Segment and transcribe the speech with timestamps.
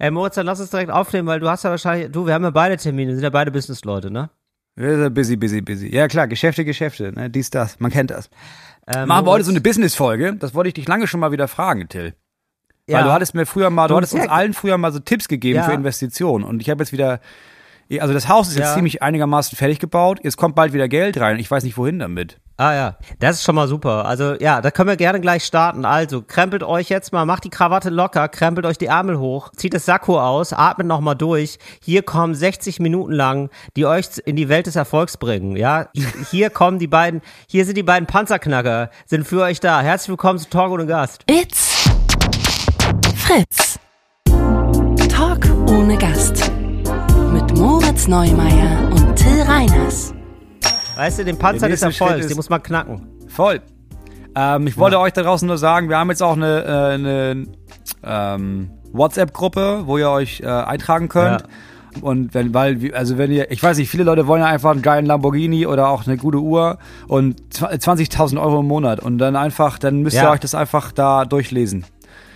[0.00, 2.42] Ey, Moritz, dann lass uns direkt aufnehmen, weil du hast ja wahrscheinlich, du, wir haben
[2.42, 4.30] ja beide Termine, sind ja beide Businessleute, ne?
[4.74, 5.94] Wir sind busy, busy, busy.
[5.94, 7.28] Ja klar, Geschäfte, Geschäfte, ne?
[7.28, 8.30] dies, das, man kennt das.
[8.86, 11.48] Ähm, Machen wir heute so eine Business-Folge, das wollte ich dich lange schon mal wieder
[11.48, 12.14] fragen, Till.
[12.86, 13.02] Weil Ja.
[13.04, 15.64] du hattest mir früher mal, du hattest uns allen früher mal so Tipps gegeben Ja.
[15.64, 17.20] für Investitionen und ich habe jetzt wieder,
[17.98, 18.74] also das Haus ist jetzt Ja.
[18.74, 21.98] ziemlich einigermaßen fertig gebaut, jetzt kommt bald wieder Geld rein und ich weiß nicht wohin
[21.98, 22.38] damit.
[22.56, 24.04] Ah ja, das ist schon mal super.
[24.04, 25.86] Also ja, da können wir gerne gleich starten.
[25.86, 29.72] Also krempelt euch jetzt mal, macht die Krawatte locker, krempelt euch die Ärmel hoch, zieht
[29.72, 31.58] das Sakko aus, atmet noch mal durch.
[31.82, 33.48] Hier kommen 60 Minuten lang,
[33.78, 35.56] die euch in die Welt des Erfolgs bringen.
[35.56, 35.86] Ja,
[36.30, 39.80] hier kommen die beiden, hier sind die beiden Panzerknacker, sind für euch da.
[39.80, 41.24] Herzlich willkommen zu Talk ohne Gast.
[41.30, 41.88] It's
[43.16, 43.78] Fritz.
[45.08, 46.52] Talk ohne Gast.
[48.00, 50.14] Moritz Neumeier und Till Reiners.
[50.96, 53.06] Weißt du, den Panzer des Erfolgs, den muss man knacken.
[53.28, 53.60] Voll.
[54.34, 57.44] Ähm, ich wollte euch da draußen nur sagen, wir haben jetzt auch eine, äh, eine
[58.02, 61.42] ähm, WhatsApp-Gruppe, wo ihr euch äh, eintragen könnt.
[61.42, 62.00] Ja.
[62.00, 64.80] Und wenn, weil, also wenn ihr, ich weiß nicht, viele Leute wollen ja einfach einen
[64.82, 69.36] geilen Lamborghini oder auch eine gute Uhr und zw- 20.000 Euro im Monat und dann
[69.36, 70.30] einfach, dann müsst ihr Ja.
[70.30, 71.84] euch das einfach da durchlesen.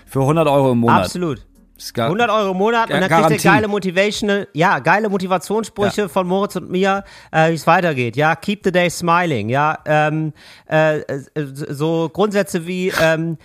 [0.04, 1.04] Für 100 Euro im Monat.
[1.04, 1.46] Absolut.
[1.76, 3.46] Das ist gar- 100 Euro im Monat Ja, und dann kriegt Garantie.
[3.48, 8.16] ihr geile Motivational, ja, geile Motivationssprüche von Moritz und mir, äh, wie es weitergeht.
[8.16, 9.48] Ja, keep the day smiling.
[9.48, 10.32] Ja, ähm,
[10.70, 13.38] äh, äh, so Grundsätze wie, ähm,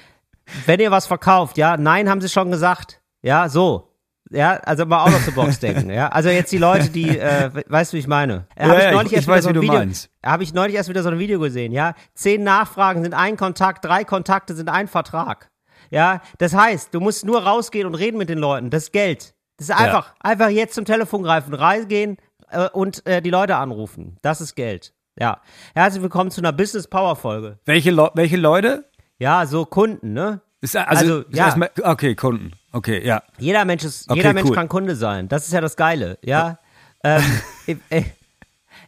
[0.67, 3.01] wenn ihr was verkauft, ja, nein, haben sie schon gesagt.
[3.23, 3.85] Ja, so.
[4.31, 5.89] Ja, also mal out of the box denken.
[5.89, 8.45] Ja, also jetzt die Leute, die, äh, we- weißt du, wie ich meine?
[8.55, 10.11] Äh, Ja, hab ja, ich- ich weiß, so wie du Video, meinst.
[10.23, 11.71] Habe ich neulich erst wieder so ein Video gesehen.
[11.71, 15.49] Ja, zehn Nachfragen sind ein Kontakt, drei Kontakte sind ein Vertrag.
[15.91, 18.69] Ja, das heißt, du musst nur rausgehen und reden mit den Leuten.
[18.69, 19.33] Das ist Geld.
[19.57, 22.17] Das ist einfach, einfach jetzt zum Telefon greifen, reingehen
[22.51, 24.17] äh, und äh, die Leute anrufen.
[24.21, 24.93] Das ist Geld.
[25.19, 25.41] Ja.
[25.75, 27.59] Herzlich willkommen zu einer Business Power Folge.
[27.65, 28.85] welche, Le welche Leute?
[29.17, 30.41] Ja, so Kunden, ne?
[30.61, 31.45] Ist, also, Also, ist ja.
[31.45, 32.51] erstmal- okay, Kunden.
[32.71, 33.23] Okay, ja.
[33.37, 34.55] Jeder Mensch ist, Okay, jeder Mensch cool.
[34.55, 35.27] kann Kunde sein.
[35.27, 36.59] Das ist ja das Geile, ja.
[37.03, 37.23] ähm,
[37.65, 38.03] ich, äh,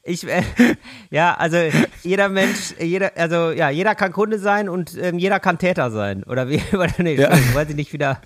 [0.03, 0.43] ich äh,
[1.09, 1.57] ja, also
[2.03, 6.23] jeder Mensch, jeder, also ja, jeder kann Kunde sein und ähm, jeder kann Täter sein.
[6.23, 6.61] Oder wie?
[6.75, 7.31] Oder nee, Ja.
[7.53, 8.21] Weiß ich nicht wieder.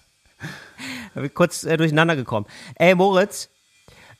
[1.34, 2.46] Kurz äh, durcheinander gekommen.
[2.76, 3.50] Ey, Moritz,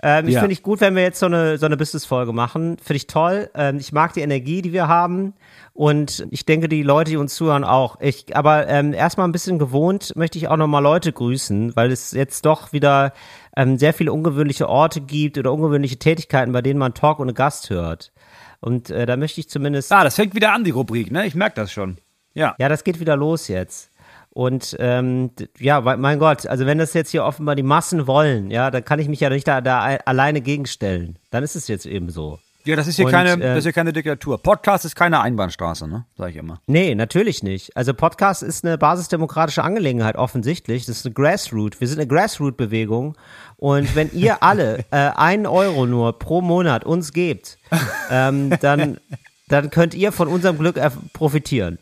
[0.04, 0.40] ähm, ich Ja.
[0.42, 2.78] finde ich gut, wenn wir jetzt so eine, so eine Business-Folge machen.
[2.78, 3.50] Finde ich toll.
[3.56, 5.34] Ähm, ich mag die Energie, die wir haben.
[5.74, 8.00] Und ich denke, die Leute, die uns zuhören, auch.
[8.00, 12.12] Ich, aber ähm, erstmal ein bisschen gewohnt möchte ich auch nochmal Leute grüßen, weil es
[12.12, 13.14] jetzt doch wieder
[13.58, 17.70] ähm, sehr viele ungewöhnliche Orte gibt oder ungewöhnliche Tätigkeiten, bei denen man Talk ohne Gast
[17.70, 18.12] hört.
[18.62, 19.92] Und äh, da möchte ich zumindest.
[19.92, 21.26] Ah, das fängt wieder an, die Rubrik, ne?
[21.26, 21.98] Ich merke das schon.
[22.34, 22.56] Ja.
[22.58, 23.92] Ja, das geht wieder los jetzt.
[24.36, 28.70] Und ähm, ja, mein Gott, also wenn das jetzt hier offenbar die Massen wollen, ja,
[28.70, 31.18] dann kann ich mich ja nicht da, da alleine gegenstellen.
[31.32, 32.38] Dann ist es jetzt eben so.
[32.66, 34.38] Ja, das ist hier Und, keine, äh, das ist hier keine Diktatur.
[34.38, 36.04] Podcast ist keine Einbahnstraße, ne?
[36.18, 36.60] Sag ich immer.
[36.68, 37.78] Nee, natürlich nicht.
[37.78, 40.86] Also Podcast ist eine basisdemokratische Angelegenheit, offensichtlich.
[40.86, 41.80] Das ist eine Grassroot.
[41.80, 43.16] Wir sind eine Grassroot-Bewegung.
[43.56, 47.58] Und wenn ihr alle äh, einen Euro nur pro Monat uns gebt,
[48.12, 48.98] ähm, dann,
[49.48, 50.80] dann könnt ihr von unserem Glück
[51.14, 51.78] profitieren.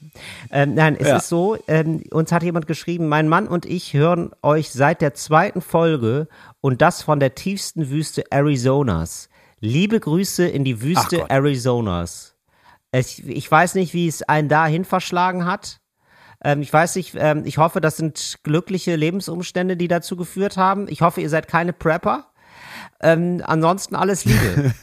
[0.52, 1.18] Ähm, nein, es Ja.
[1.18, 5.14] ist so, ähm, uns hat jemand geschrieben, mein Mann und ich hören euch seit der
[5.14, 6.28] zweiten Folge
[6.62, 9.30] und das von der tiefsten Wüste Arizonas.
[9.60, 11.30] Liebe Grüße in die Wüste.
[11.32, 12.36] Arizonas.
[12.92, 15.80] Ich, ich weiß nicht, wie es einen dahin verschlagen hat.
[16.44, 20.88] Ähm, ich weiß nicht, ähm, ich hoffe, das sind glückliche Lebensumstände, die dazu geführt haben.
[20.90, 22.26] Ich hoffe, ihr seid keine Prepper.
[23.04, 24.74] Ähm, ansonsten alles Liebe.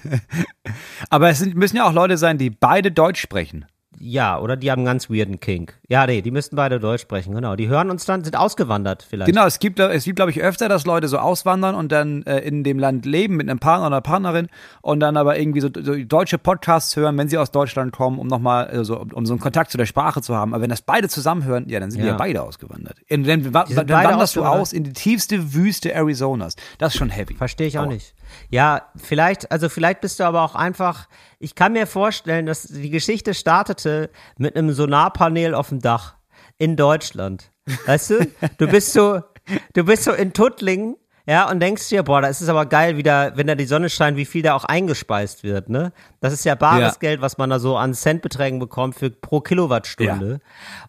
[1.11, 3.65] Aber es sind, müssen ja auch Leute sein, die beide Deutsch sprechen.
[4.03, 5.79] Ja, oder die haben einen ganz weirden Kink.
[5.87, 7.55] Ja, nee, die müssten beide Deutsch sprechen, genau.
[7.55, 9.31] Die hören uns dann, sind ausgewandert vielleicht.
[9.31, 12.39] Genau, es gibt, es gibt, glaube ich, öfter, dass Leute so auswandern und dann äh,
[12.39, 14.49] in dem Land leben mit einem Partner oder einer Partnerin
[14.81, 18.27] und dann aber irgendwie so, so deutsche Podcasts hören, wenn sie aus Deutschland kommen, um
[18.27, 20.55] nochmal äh, so, um, um so einen Kontakt zu der Sprache zu haben.
[20.55, 22.13] Aber wenn das beide zusammen hören, ja, dann sind die Ja.
[22.13, 22.97] ja beide ausgewandert.
[23.11, 26.57] Und dann, dann beide wanderst du aus in die tiefste Wüste Arizonas.
[26.79, 27.35] Das ist schon heavy.
[27.35, 27.93] Verstehe ich auch Aua.
[27.93, 28.15] nicht.
[28.49, 32.91] Ja, vielleicht, also vielleicht bist du aber auch einfach, ich kann mir vorstellen, dass die
[32.91, 33.90] Geschichte startete
[34.39, 36.15] mit einem Solarpanel auf dem Dach
[36.59, 37.51] in Deutschland.
[37.87, 38.27] Weißt du?
[38.59, 39.21] Du bist so,
[39.75, 40.97] du bist so in Tuttlingen,
[41.27, 44.17] ja, und denkst dir, boah, das ist aber geil, wieder, wenn da die Sonne scheint,
[44.17, 45.93] wie viel da auch eingespeist wird, ne?
[46.21, 46.99] Das ist ja bares Ja.
[46.99, 50.41] Geld, was man da so an Centbeträgen bekommt für pro Kilowattstunde.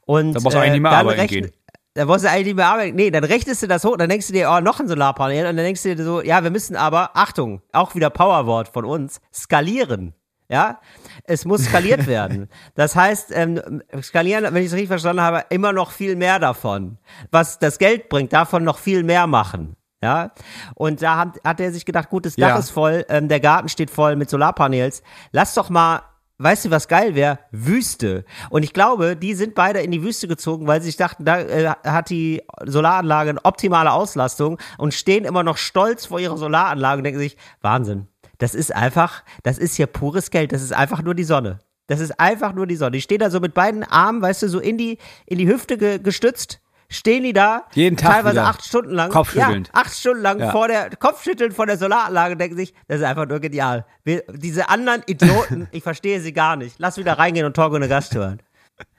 [0.06, 1.52] Und Da brauchst du eigentlich nicht mehr arbeiten gehen.
[1.94, 2.96] da musst du eigentlich nicht mehr arbeiten.
[2.96, 5.42] Nee, dann rechnest du das hoch, dann denkst du dir, oh, noch ein Solarpanel.
[5.48, 8.86] Und dann denkst du dir so, ja, wir müssen aber, Achtung, auch wieder Powerwort von
[8.86, 10.16] uns, skalieren.
[10.52, 10.80] Ja,
[11.24, 12.50] es muss skaliert werden.
[12.76, 16.98] Das heißt, ähm, skalieren, wenn ich es richtig verstanden habe, immer noch viel mehr davon.
[17.32, 19.78] Was das Geld bringt, davon noch viel mehr machen.
[20.04, 20.32] Ja,
[20.76, 22.58] und da hat, hat er sich gedacht, gut, das Dach Ja.
[22.58, 25.04] ist voll, ähm, der Garten steht voll mit Solarpanels.
[25.32, 26.02] Lass doch mal
[26.44, 27.38] weißt du, was geil wäre?
[27.52, 28.26] Wüste.
[28.50, 31.40] Und ich glaube, die sind beide in die Wüste gezogen, weil sie sich dachten, da
[31.40, 36.98] äh, hat die Solaranlage eine optimale Auslastung und stehen immer noch stolz vor ihrer Solaranlage
[36.98, 38.08] und denken sich, Wahnsinn.
[38.42, 40.52] Das ist einfach, das ist hier pures Geld.
[40.52, 41.60] Das ist einfach nur die Sonne.
[41.86, 42.92] Das ist einfach nur die Sonne.
[42.92, 44.98] Die stehen da so mit beiden Armen, weißt du, so in die,
[45.28, 46.60] in die Hüfte ge gestützt
[46.90, 48.48] stehen die da Jeden Tag teilweise wieder.
[48.48, 49.68] acht Stunden lang, Kopfschüttelnd.
[49.68, 50.52] ja, acht Stunden lang Ja.
[50.52, 53.86] vor der Kopfschütteln vor der Solaranlage denken sich, das ist einfach nur genial.
[54.04, 56.76] Wir, diese anderen Idioten, ich verstehe sie gar nicht.
[56.80, 58.42] Lass wieder reingehen und Torgo eine Gast hören.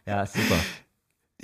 [0.06, 0.56] Ja, super.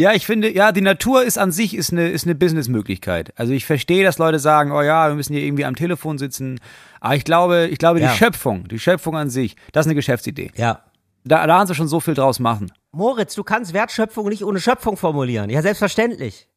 [0.00, 3.32] Ja, ich finde, ja, die Natur ist an sich ist eine, ist eine Businessmöglichkeit.
[3.36, 6.60] Also ich verstehe, dass Leute sagen, oh ja, wir müssen hier irgendwie am Telefon sitzen.
[7.00, 8.12] Aber ich glaube, ich glaube, Ja.
[8.12, 10.52] die Schöpfung, die Schöpfung an sich, das ist eine Geschäftsidee.
[10.56, 10.82] Ja.
[11.24, 12.70] Da, da haben sie schon so viel draus machen.
[12.92, 15.50] Moritz, du kannst Wertschöpfung nicht ohne Schöpfung formulieren.
[15.50, 16.48] Ja, selbstverständlich.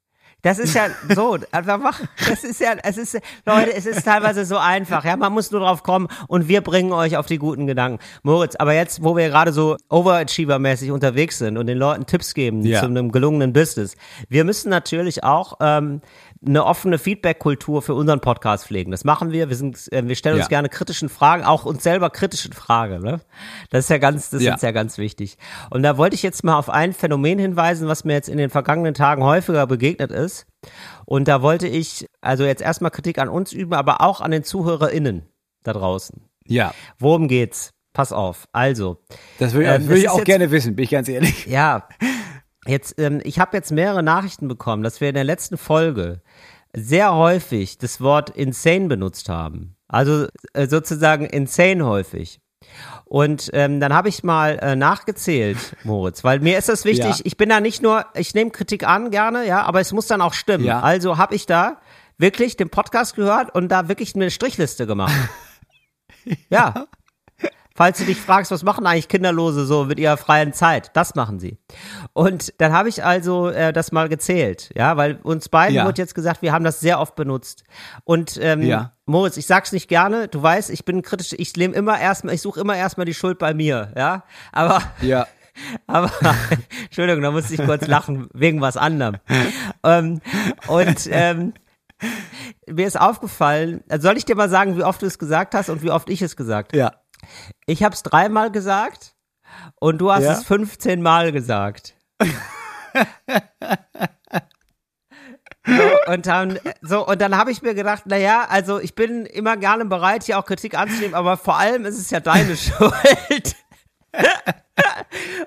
[0.43, 4.43] Das ist ja so, einfach mach, das ist ja, es ist, Leute, es ist teilweise
[4.45, 7.67] so einfach, ja, man muss nur drauf kommen und wir bringen euch auf die guten
[7.67, 7.99] Gedanken.
[8.23, 12.63] Moritz, aber jetzt, wo wir gerade so Overachiever-mäßig unterwegs sind und den Leuten Tipps geben
[12.63, 12.79] Ja.
[12.79, 13.95] zu einem gelungenen Business,
[14.29, 16.01] wir müssen natürlich auch ähm,
[16.43, 18.89] eine offene Feedback-Kultur für unseren Podcast pflegen.
[18.89, 19.49] Das machen wir.
[19.49, 20.49] Wir sind, äh, wir stellen uns Ja.
[20.49, 23.01] gerne kritischen Fragen, auch uns selber kritischen Fragen.
[23.03, 23.21] Ne?
[23.69, 24.55] Das ist ja ganz, das Ja.
[24.55, 25.37] ist ja ganz wichtig.
[25.69, 28.49] Und da wollte ich jetzt mal auf ein Phänomen hinweisen, was mir jetzt in den
[28.49, 30.47] vergangenen Tagen häufiger begegnet ist.
[31.05, 34.43] Und da wollte ich also jetzt erstmal Kritik an uns üben, aber auch an den
[34.43, 35.27] ZuhörerInnen
[35.63, 36.21] da draußen.
[36.47, 36.73] Ja.
[36.97, 37.71] Worum geht's?
[37.93, 38.45] Pass auf.
[38.53, 38.97] Also,
[39.37, 41.45] Das würde Ähm, das das würde ich auch gerne wissen, bin ich ganz ehrlich.
[41.45, 41.87] ja,
[42.65, 46.21] jetzt, ähm, ich habe jetzt mehrere Nachrichten bekommen, dass wir in der letzten Folge
[46.73, 49.75] sehr häufig das Wort insane benutzt haben.
[49.87, 52.39] Also äh, sozusagen insane häufig.
[53.05, 57.21] Und ähm, dann habe ich mal äh, nachgezählt, Moritz, weil mir ist das wichtig, Ja.
[57.25, 60.21] ich bin da nicht nur, ich nehme Kritik an gerne, ja, aber es muss dann
[60.21, 60.63] auch stimmen.
[60.63, 60.79] Ja.
[60.79, 61.81] Also habe ich da
[62.17, 65.13] wirklich den Podcast gehört und da wirklich eine Strichliste gemacht.
[66.49, 66.85] ja.
[67.81, 70.91] Falls du dich fragst, was machen eigentlich Kinderlose so mit ihrer freien Zeit?
[70.95, 71.57] Das machen sie.
[72.13, 75.85] Und dann habe ich also äh, das mal gezählt, ja, weil uns beiden Ja.
[75.87, 77.63] wird jetzt gesagt, wir haben das sehr oft benutzt.
[78.03, 78.91] Und ähm, Ja.
[79.07, 82.43] Moritz, ich sag's nicht gerne, du weißt, ich bin kritisch, ich nehme immer erstmal, ich
[82.43, 84.25] suche immer erstmal die Schuld bei mir, ja.
[84.51, 85.25] Aber Ja.
[85.87, 86.11] aber,
[86.83, 89.15] Entschuldigung, da musste ich kurz lachen, wegen was anderem.
[89.83, 90.21] ähm,
[90.67, 91.53] und ähm,
[92.67, 95.69] mir ist aufgefallen, also soll ich dir mal sagen, wie oft du es gesagt hast
[95.69, 96.77] und wie oft ich es gesagt habe?
[96.77, 97.00] Ja.
[97.65, 99.15] Ich habe es dreimal gesagt
[99.79, 100.33] und du hast Ja?
[100.33, 101.95] es 15 Mal gesagt.
[105.65, 109.27] So, und dann, so, und dann habe ich mir gedacht, na ja, also ich bin
[109.27, 113.55] immer gerne bereit, hier auch Kritik anzunehmen, aber vor allem ist es ja deine Schuld.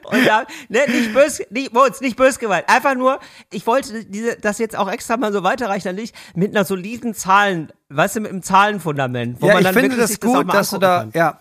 [0.04, 2.68] Und da, ne, nicht böse, nicht, Moritz, nicht böse gemeint.
[2.68, 3.18] Einfach nur,
[3.52, 7.14] ich wollte diese, das jetzt auch extra mal so weiterreichen an dich, mit einer soliden
[7.14, 10.54] Zahlen, weißt du, mit einem Zahlenfundament, wo ja, man ich dann finde wirklich das gut,
[10.54, 11.10] dass du da, kann.
[11.14, 11.40] ja,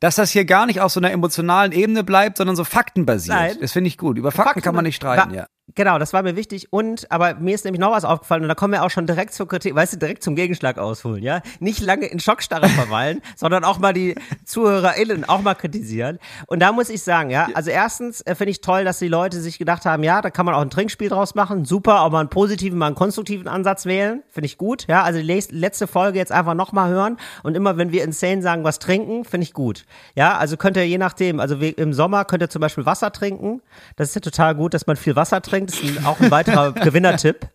[0.00, 3.36] dass das hier gar nicht auf so einer emotionalen Ebene bleibt, sondern so faktenbasiert.
[3.36, 3.56] Nein.
[3.60, 4.18] Das finde ich gut.
[4.18, 5.46] Über Fakten, kann man nicht streiten, ja.
[5.78, 6.72] Genau, das war mir wichtig.
[6.72, 9.32] Und, aber mir ist nämlich noch was aufgefallen und da kommen wir auch schon direkt
[9.32, 11.40] zur Kritik, weißt du, direkt zum Gegenschlag ausholen, ja?
[11.60, 16.18] Nicht lange in Schockstarre verweilen, sondern auch mal die ZuhörerInnen auch mal kritisieren.
[16.48, 19.40] Und da muss ich sagen, ja, also erstens äh, finde ich toll, dass die Leute
[19.40, 21.64] sich gedacht haben, ja, da kann man auch ein Trinkspiel draus machen.
[21.64, 24.24] Super, auch mal einen positiven, mal einen konstruktiven Ansatz wählen.
[24.30, 25.04] Finde ich gut, ja.
[25.04, 28.80] Also die letzte Folge jetzt einfach nochmal hören und immer, wenn wir insane sagen, was
[28.80, 29.84] trinken, finde ich gut.
[30.16, 33.62] Ja, also könnt ihr je nachdem, also im Sommer könnt ihr zum Beispiel Wasser trinken.
[33.94, 35.67] Das ist ja total gut, dass man viel Wasser trinkt.
[35.68, 37.46] Das ist ein, auch ein weiterer Gewinnertipp.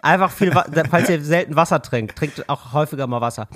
[0.00, 3.48] Einfach viel, falls ihr selten Wasser trinkt, trinkt auch häufiger mal Wasser.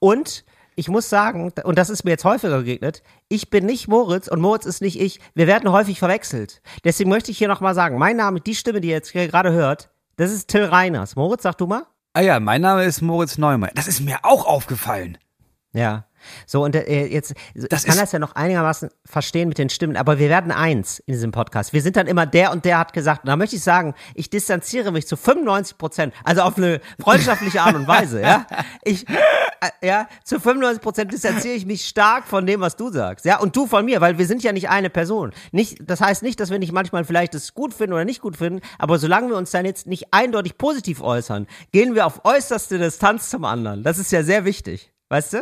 [0.00, 0.44] Und
[0.74, 4.40] ich muss sagen, und das ist mir jetzt häufiger begegnet, ich bin nicht Moritz und
[4.40, 5.20] Moritz ist nicht ich.
[5.34, 6.62] Wir werden häufig verwechselt.
[6.82, 9.52] Deswegen möchte ich hier nochmal sagen, mein Name, die Stimme, die ihr jetzt hier gerade
[9.52, 11.14] hört, das ist Till Reiners.
[11.14, 11.86] Moritz, sag du mal.
[12.14, 13.70] Ah ja, mein Name ist Moritz Neumann.
[13.74, 15.16] Das ist mir auch aufgefallen.
[15.72, 16.06] Ja.
[16.46, 19.96] So, und äh, jetzt, Das ich kann das ja noch einigermaßen verstehen mit den Stimmen,
[19.96, 21.72] aber wir werden eins in diesem Podcast.
[21.72, 23.24] Wir sind dann immer der und der hat gesagt.
[23.24, 27.60] Und da möchte ich sagen, ich distanziere mich zu 95 Prozent, also auf eine freundschaftliche
[27.62, 28.46] Art und Weise, ja.
[28.84, 33.24] Ich, äh, ja, zu 95 Prozent distanziere ich mich stark von dem, was du sagst,
[33.24, 35.32] ja, und du von mir, weil wir sind ja nicht eine Person.
[35.52, 38.36] Nicht, das heißt nicht, dass wir nicht manchmal vielleicht es gut finden oder nicht gut
[38.36, 42.78] finden, aber solange wir uns dann jetzt nicht eindeutig positiv äußern, gehen wir auf äußerste
[42.78, 43.82] Distanz zum anderen.
[43.82, 45.38] Das ist ja sehr wichtig, weißt du?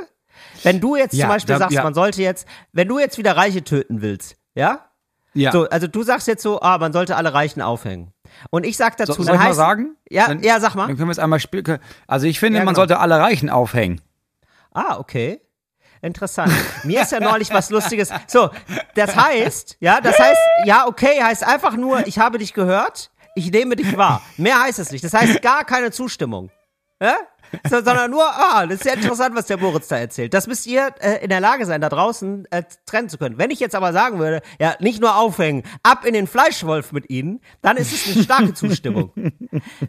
[0.62, 1.82] Wenn du jetzt Ja, zum Beispiel da- sagst, ja.
[1.82, 4.86] man sollte jetzt, wenn du jetzt wieder Reiche töten willst, ja?
[5.32, 5.52] Ja.
[5.52, 8.12] So, also du sagst jetzt so, ah, man sollte alle Reichen aufhängen.
[8.50, 9.96] Und ich sag dazu, So, soll dann ich mal heißt, sagen?
[10.10, 10.88] Ja, Dann- ja, sag mal.
[10.88, 11.78] Dann können wir es einmal spielen.
[12.08, 12.80] Also ich finde, Ja, man genau.
[12.82, 14.00] sollte alle Reichen aufhängen.
[14.72, 15.40] Ah, okay.
[16.02, 16.52] Interessant.
[16.84, 18.10] Mir ist ja neulich was Lustiges.
[18.26, 18.50] So,
[18.94, 23.50] das heißt, ja, das heißt, ja, okay, heißt einfach nur, ich habe dich gehört, ich
[23.52, 24.22] nehme dich wahr.
[24.36, 25.04] Mehr heißt es nicht.
[25.04, 26.50] Das heißt gar keine Zustimmung.
[27.02, 27.16] Ja?
[27.68, 30.34] So, sondern nur, ah, das ist ja interessant, was der Moritz da erzählt.
[30.34, 33.38] Das müsst ihr äh, in der Lage sein, da draußen äh, trennen zu können.
[33.38, 37.10] Wenn ich jetzt aber sagen würde, ja, nicht nur aufhängen, ab in den Fleischwolf mit
[37.10, 39.12] ihnen, dann ist es eine starke Zustimmung.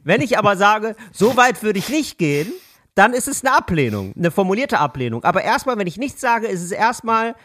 [0.03, 2.51] Wenn ich aber sage, so weit würde ich nicht gehen,
[2.95, 5.23] dann ist es eine Ablehnung, eine formulierte Ablehnung.
[5.23, 7.35] Aber erstmal, wenn ich nichts sage, ist es erstmal,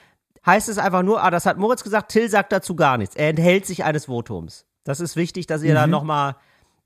[0.45, 3.15] heißt es einfach nur, ah, das hat Moritz gesagt, Till sagt dazu gar nichts.
[3.15, 4.67] Er enthält sich eines Votums.
[4.85, 6.37] Das ist wichtig, dass ihr da nochmal,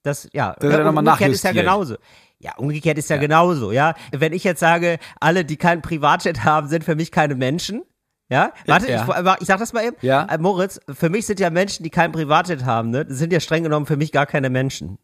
[0.02, 1.54] das, ja, umgekehrt ist ja nachjustiert.
[1.54, 1.96] genauso.
[2.42, 3.94] Ja, umgekehrt ist ja, genauso, ja.
[4.12, 7.82] Wenn ich jetzt sage, alle, die keinen Privatjet haben, sind für mich keine Menschen,
[8.30, 9.02] ja, warte, Ja.
[9.34, 9.96] Ich, ich sag das mal eben.
[10.00, 10.24] Ja.
[10.24, 13.40] Äh, Moritz, für mich sind ja Menschen, die keinen Privatjet haben, ne, das sind ja
[13.40, 14.98] streng genommen für mich gar keine Menschen.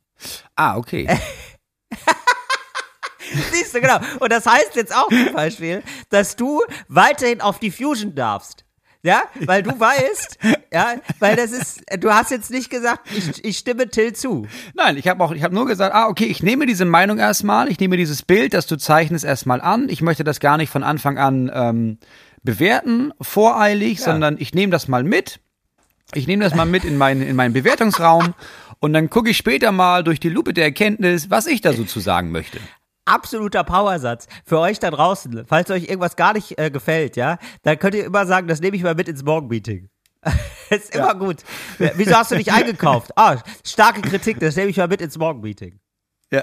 [0.55, 1.09] Ah, okay.
[3.53, 3.99] Siehst du, genau.
[4.21, 8.66] Und das heißt jetzt auch zum Beispiel, dass du weiterhin auf die Fusion darfst.
[9.03, 10.39] Ja, weil du weißt,
[10.73, 14.47] ja, weil das ist, du hast jetzt nicht gesagt, ich, ich stimme Till zu.
[14.75, 17.69] Nein, ich habe auch, ich habe nur gesagt, ah, okay, ich nehme diese Meinung erstmal,
[17.69, 19.89] ich nehme dieses Bild, das du zeichnest, erstmal an.
[19.89, 21.99] Ich möchte das gar nicht von Anfang an ähm,
[22.43, 25.41] bewerten, voreilig, sondern ich nehme das mal mit.
[26.15, 28.35] Ich nehme das mal mit in meinen, in meinen Bewertungsraum
[28.79, 31.85] und dann gucke ich später mal durch die Lupe der Erkenntnis, was ich da so
[31.85, 32.61] zu sagen möchte.
[33.07, 35.45] Absoluter Powersatz für euch da draußen.
[35.47, 38.77] Falls euch irgendwas gar nicht äh, gefällt, ja, dann könnt ihr immer sagen, das nehme
[38.77, 39.89] ich mal mit ins Morgenmeeting.
[40.71, 41.43] ist immer gut.
[41.79, 43.13] Wieso hast du nicht eingekauft?
[43.17, 45.79] Ah, starke Kritik, das nehme ich mal mit ins Morgenmeeting.
[46.31, 46.43] Ja.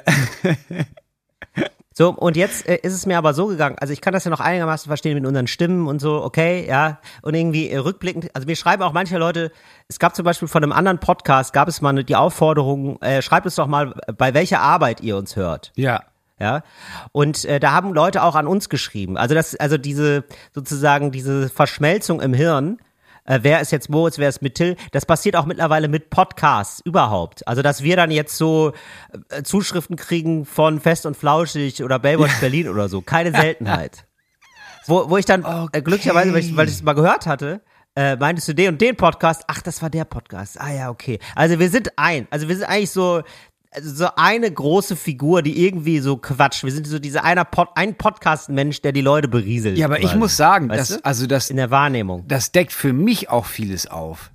[1.96, 4.32] So, und jetzt äh, ist es mir aber so gegangen, also ich kann das ja
[4.32, 8.48] noch einigermaßen verstehen mit unseren Stimmen und so, okay, ja, und irgendwie äh, rückblickend, also
[8.48, 9.52] mir schreiben auch manche Leute,
[9.88, 13.46] es gab zum Beispiel von einem anderen Podcast, gab es mal die Aufforderung, äh, schreibt
[13.46, 15.72] uns doch mal, bei welcher Arbeit ihr uns hört.
[15.76, 16.04] Ja.
[16.40, 16.64] Ja,
[17.12, 19.18] und äh, da haben Leute auch an uns geschrieben.
[19.18, 20.24] Also das, also diese
[20.54, 22.80] sozusagen diese Verschmelzung im Hirn.
[23.26, 24.76] Äh, wer ist jetzt Moritz, wer ist mit Till?
[24.92, 27.48] Das passiert auch mittlerweile mit Podcasts überhaupt.
[27.48, 28.74] Also dass wir dann jetzt so
[29.30, 33.02] äh, Zuschriften kriegen von Fest und Flauschig oder Baywatch Berlin oder so.
[33.02, 34.06] Keine Seltenheit.
[34.86, 37.62] Wo, wo ich dann äh, glücklicherweise, weil ich weil ich es mal gehört hatte,
[37.96, 39.44] äh, meintest du den und den Podcast?
[39.48, 40.60] Ach, das war der Podcast.
[40.60, 41.20] Ah ja, okay.
[41.36, 42.28] Also wir sind ein.
[42.32, 43.22] Also wir sind eigentlich so
[43.82, 46.64] so eine große Figur, die irgendwie so Quatsch.
[46.64, 49.78] Wir sind so dieser einer Pod, ein Podcast-Mensch, der die Leute berieselt.
[49.78, 50.18] Ja, aber ich quasi.
[50.18, 52.26] muss sagen, dass, also das, in der Wahrnehmung.
[52.28, 54.33] das deckt für mich auch vieles auf.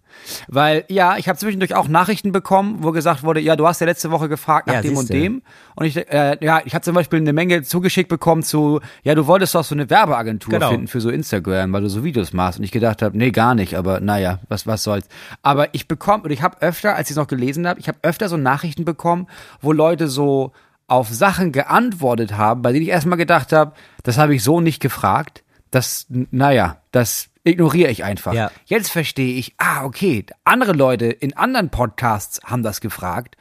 [0.49, 3.87] Weil, ja, ich habe zwischendurch auch Nachrichten bekommen, wo gesagt wurde, ja, du hast ja
[3.87, 5.43] letzte Woche gefragt nach Ja, dem und dem.
[5.75, 9.27] Und ich, äh, ja, ich habe zum Beispiel eine Menge zugeschickt bekommen zu, ja, du
[9.27, 10.71] wolltest doch so eine Werbeagentur Genau.
[10.71, 12.59] finden für so Instagram, weil du so Videos machst.
[12.59, 15.07] Und ich gedacht habe, nee, gar nicht, aber naja, was, was soll's.
[15.43, 17.99] Aber ich bekomme, und ich habe öfter, als ich es noch gelesen habe, ich habe
[18.03, 19.27] öfter so Nachrichten bekommen,
[19.61, 20.53] wo Leute so
[20.87, 23.73] auf Sachen geantwortet haben, bei denen ich erstmal gedacht habe,
[24.05, 25.45] das habe ich so nicht gefragt.
[25.71, 28.33] Das, naja, das ignoriere ich einfach.
[28.33, 28.51] Ja.
[28.67, 33.37] Jetzt verstehe ich, ah, okay, andere Leute in anderen Podcasts haben das gefragt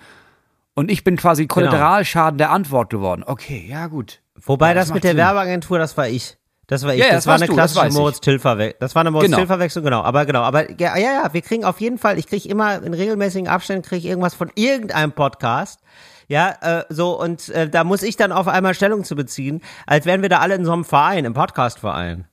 [0.73, 3.23] und ich bin quasi Kollateralschaden der Antwort geworden.
[3.25, 4.21] Okay, ja, gut.
[4.35, 5.17] Wobei Ja, das, mit macht der Sinn.
[5.17, 6.37] Werbeagentur, das war ich.
[6.67, 6.99] Das war ich.
[6.99, 7.97] Ja, das, das war eine du, das klassische.
[7.97, 8.77] Moritz Till Verwechslung.
[8.81, 9.37] Das war eine Moritz Genau.
[9.37, 10.01] Till Verwechslung, genau.
[10.01, 12.93] Aber genau, aber ja, ja, ja, wir kriegen auf jeden Fall, ich kriege immer in
[12.93, 15.79] regelmäßigen Abständen kriege ich irgendwas von irgendeinem Podcast.
[16.27, 20.05] Ja, äh, so und äh, da muss ich dann auf einmal Stellung zu beziehen, als
[20.05, 22.27] wären wir da alle in so einem Verein, im Podcast-Verein.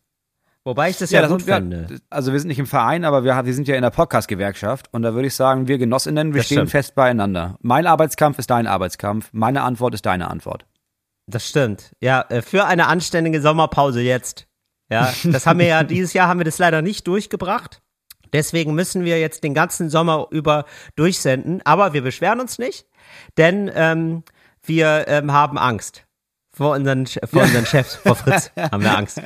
[0.65, 2.01] Wobei ich das ja, das gut wir, finde.
[2.09, 5.03] also wir sind nicht im Verein, aber wir, wir sind ja in der Podcast-Gewerkschaft und
[5.03, 6.71] da würde ich sagen, wir Genossinnen, wir Das stehen stimmt.
[6.71, 7.57] fest beieinander.
[7.61, 10.65] Mein Arbeitskampf ist dein Arbeitskampf, meine Antwort ist deine Antwort.
[11.27, 11.93] Das stimmt.
[12.01, 14.47] Ja, äh, für eine anständige Sommerpause jetzt.
[14.91, 17.83] Ja, das haben wir ja, dieses Jahr haben wir das leider nicht durchgebracht.
[18.33, 20.65] Deswegen müssen wir jetzt den ganzen Sommer über
[20.97, 21.61] durchsenden.
[21.65, 22.87] Aber wir beschweren uns nicht,
[23.37, 24.25] denn ähm,
[24.63, 26.05] wir ähm, haben Angst.
[26.53, 29.21] Vor unseren, vor unseren Chefs, vor Fritz haben wir Angst.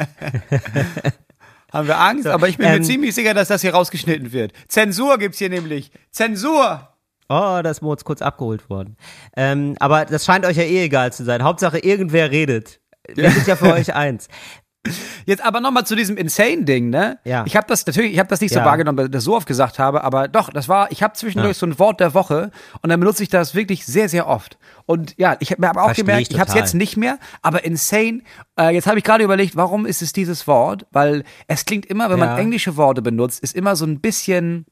[1.73, 4.53] Haben wir Angst, aber ich bin mir ähm, ziemlich sicher, dass das hier rausgeschnitten wird.
[4.69, 5.91] Zensur gibt's hier nämlich.
[6.11, 6.89] Zensur!
[7.29, 8.97] Oh, da ist Moritz kurz abgeholt worden.
[9.37, 11.43] Ähm, aber das scheint euch ja eh egal zu sein.
[11.43, 12.81] Hauptsache, irgendwer redet.
[13.15, 14.29] Wir sind ja für euch eins.
[15.27, 17.19] Jetzt aber nochmal zu diesem Insane-Ding, ne?
[17.25, 17.45] Ja.
[17.47, 18.65] Ich habe das natürlich, ich habe das nicht so Ja.
[18.65, 21.57] wahrgenommen, weil ich das so oft gesagt habe, aber doch, das war, ich habe zwischendurch
[21.57, 21.61] Ja.
[21.61, 24.57] so ein Wort der Woche und dann benutze ich das wirklich sehr, sehr oft.
[24.88, 26.97] Und ja, ich habe mir aber auch Versteh gemerkt, ich ich habe es jetzt nicht
[26.97, 28.23] mehr, aber insane,
[28.59, 30.87] äh, jetzt habe ich gerade überlegt, warum ist es dieses Wort?
[30.92, 32.25] Weil es klingt immer, wenn Ja.
[32.25, 34.64] man englische Worte benutzt, ist immer so ein bisschen,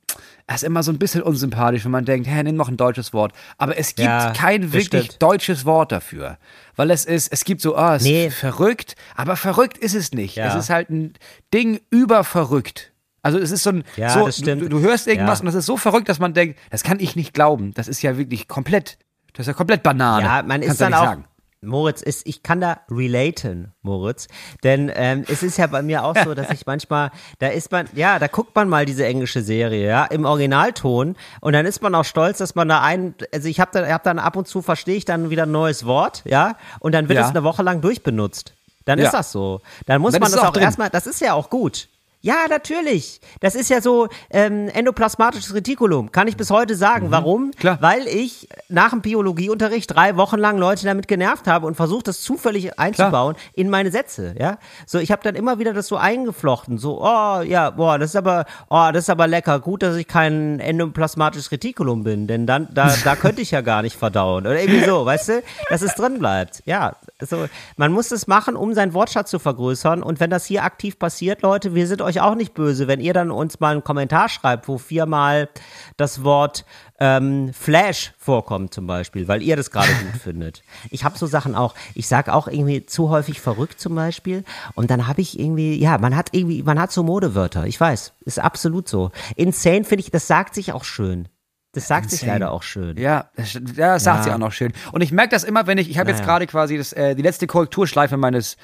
[0.47, 3.13] es ist immer so ein bisschen unsympathisch, wenn man denkt, hä, nimm noch ein deutsches
[3.13, 3.33] Wort.
[3.59, 5.23] Aber es gibt Ja, kein wirklich stimmt.
[5.23, 6.39] deutsches Wort dafür.
[6.77, 8.29] Weil es ist, es gibt so, ah, es Nee.
[8.29, 10.37] ist verrückt, aber verrückt ist es nicht.
[10.37, 10.47] Ja.
[10.47, 11.13] Es ist halt ein
[11.53, 12.93] Ding über verrückt.
[13.23, 14.31] Also es ist so ein, Ja, so.
[14.45, 15.43] Du, du hörst irgendwas Ja.
[15.43, 17.75] und das ist so verrückt, dass man denkt, das kann ich nicht glauben.
[17.75, 18.97] Das ist ja wirklich komplett,
[19.37, 20.25] das ist ja komplett Banane.
[20.25, 21.25] Ja, man Kannst ist dann auch, sagen.
[21.63, 24.29] Moritz, ist, ich kann da relaten, Moritz.
[24.63, 27.89] Denn ähm, es ist ja bei mir auch so, dass ich manchmal, da ist man,
[27.95, 31.95] ja, da guckt man mal diese englische Serie, ja, im Originalton und dann ist man
[31.95, 34.63] auch stolz, dass man da ein, also ich habe dann, hab dann ab und zu
[34.63, 37.25] verstehe ich dann wieder ein neues Wort, ja, und dann wird Ja.
[37.25, 38.55] es eine Woche lang durchbenutzt.
[38.85, 39.07] Dann Ja.
[39.07, 39.61] ist das so.
[39.87, 41.89] Dann muss Dann man das auch auch erstmal, das ist ja auch gut.
[42.21, 43.21] Ja, natürlich.
[43.41, 46.11] Das ist ja so ähm, endoplasmatisches Retikulum.
[46.11, 47.11] Kann ich bis heute sagen.
[47.11, 47.47] Warum?
[47.47, 47.51] Mhm.
[47.53, 47.79] Klar.
[47.81, 52.23] Weil ich nach dem Biologieunterricht drei Wochen lang Leute damit genervt habe und versucht, das
[52.23, 54.35] zufällig einzubauen in meine Sätze.
[54.39, 56.79] Ja, so ich habe dann immer wieder das so eingeflochten.
[56.79, 59.61] So, oh ja, boah, das ist aber, oh, das ist aber lecker.
[59.61, 63.83] Gut, dass ich kein endoplasmatisches Retikulum bin, denn dann da, da könnte ich ja gar
[63.83, 66.63] nicht verdauen oder irgendwie so, weißt du, dass es drin bleibt.
[66.67, 70.03] Ja, so man muss es machen, um seinen Wortschatz zu vergrößern.
[70.03, 73.15] Und wenn das hier aktiv passiert, Leute, wir sind euch auch nicht böse, wenn ihr
[73.15, 75.49] dann uns mal einen Kommentar schreibt, wo viermal
[75.97, 76.65] das Wort
[76.99, 80.63] ähm, Flash vorkommt zum Beispiel, weil ihr das gerade gut findet.
[80.91, 81.75] Ich habe so Sachen auch.
[81.95, 84.45] Ich sage auch irgendwie zu häufig verrückt zum Beispiel.
[84.75, 87.67] Und dann habe ich irgendwie, ja, man hat irgendwie, man hat so Modewörter.
[87.67, 89.11] Ich weiß, ist absolut so.
[89.37, 91.29] Insane finde ich, das sagt sich auch schön.
[91.77, 92.41] Das sagt sich Insane.
[92.41, 92.97] leider auch schön.
[92.97, 94.23] Ja, das, das sagt Ja.
[94.25, 94.73] sie auch noch schön.
[94.93, 96.33] Und ich merke das immer, wenn ich, ich habe jetzt Naja.
[96.33, 98.57] gerade quasi das, äh, die letzte Korrekturschleife meines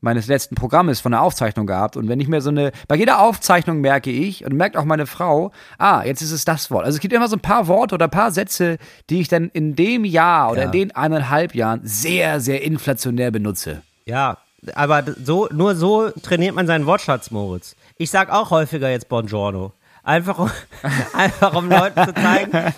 [0.00, 3.20] meines letzten Programmes von der Aufzeichnung gehabt und wenn ich mir so eine bei jeder
[3.20, 6.84] Aufzeichnung merke ich und merkt auch meine Frau, ah, jetzt ist es das Wort.
[6.84, 8.76] Also es gibt immer so ein paar Worte oder ein paar Sätze,
[9.08, 10.66] die ich dann in dem Jahr oder Ja.
[10.66, 13.80] in den eineinhalb Jahren sehr sehr inflationär benutze.
[14.04, 14.36] Ja,
[14.74, 17.74] aber so, nur so trainiert man seinen Wortschatz, Moritz.
[17.96, 19.72] Ich sag auch häufiger jetzt Buongiorno.
[20.04, 20.50] Einfach um,
[21.14, 22.74] einfach um Leuten zu zeigen,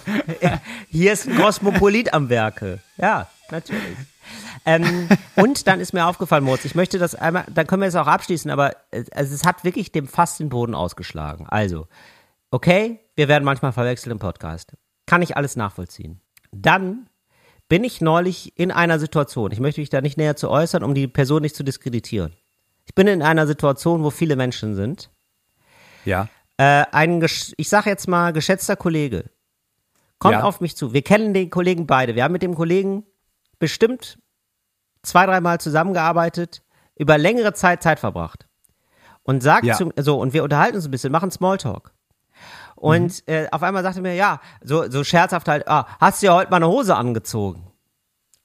[0.88, 2.78] hier ist ein Kosmopolit am Werke.
[2.96, 3.96] Ja, natürlich.
[4.64, 7.94] Ähm, und dann ist mir aufgefallen, Moritz, ich möchte das einmal, dann können wir es
[7.94, 11.46] auch abschließen, aber äh, also es hat wirklich dem fast den Boden ausgeschlagen.
[11.48, 11.88] Also,
[12.50, 14.76] okay, wir werden manchmal verwechselt im Podcast.
[15.06, 16.20] Kann ich alles nachvollziehen.
[16.52, 17.08] Dann
[17.68, 20.94] bin ich neulich in einer Situation, ich möchte mich da nicht näher zu äußern, um
[20.94, 22.32] die Person nicht zu diskreditieren.
[22.84, 25.10] Ich bin in einer Situation, wo viele Menschen sind.
[26.04, 26.28] Ja.
[26.58, 29.30] Äh, ein, ich sage jetzt mal, geschätzter Kollege
[30.18, 30.42] kommt Ja.
[30.44, 30.92] auf mich zu.
[30.92, 32.14] Wir kennen den Kollegen beide.
[32.14, 33.04] Wir haben mit dem Kollegen
[33.58, 34.18] bestimmt
[35.02, 36.62] zwei, dreimal zusammengearbeitet,
[36.96, 38.46] über längere Zeit Zeit verbracht.
[39.22, 39.74] Und sagt Ja.
[39.74, 41.92] zu, so, und wir unterhalten uns ein bisschen, machen Smalltalk.
[42.74, 46.26] Und äh, auf einmal sagte er mir, ja, so, so scherzhaft halt, ah, hast du
[46.26, 47.70] ja heute mal eine Hose angezogen?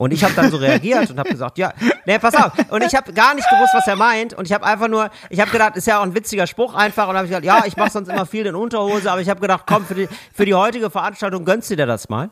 [0.01, 1.73] Und ich habe dann so reagiert und habe gesagt, ja,
[2.07, 2.53] nee, pass auf.
[2.71, 4.33] Und ich habe gar nicht gewusst, was er meint.
[4.33, 7.07] Und ich habe einfach nur, ich habe gedacht, ist ja auch ein witziger Spruch einfach.
[7.07, 9.39] Und habe ich gesagt, ja, ich mache sonst immer viel in Unterhose, aber ich habe
[9.41, 12.31] gedacht, komm, für die, für die heutige Veranstaltung gönnst du dir das mal.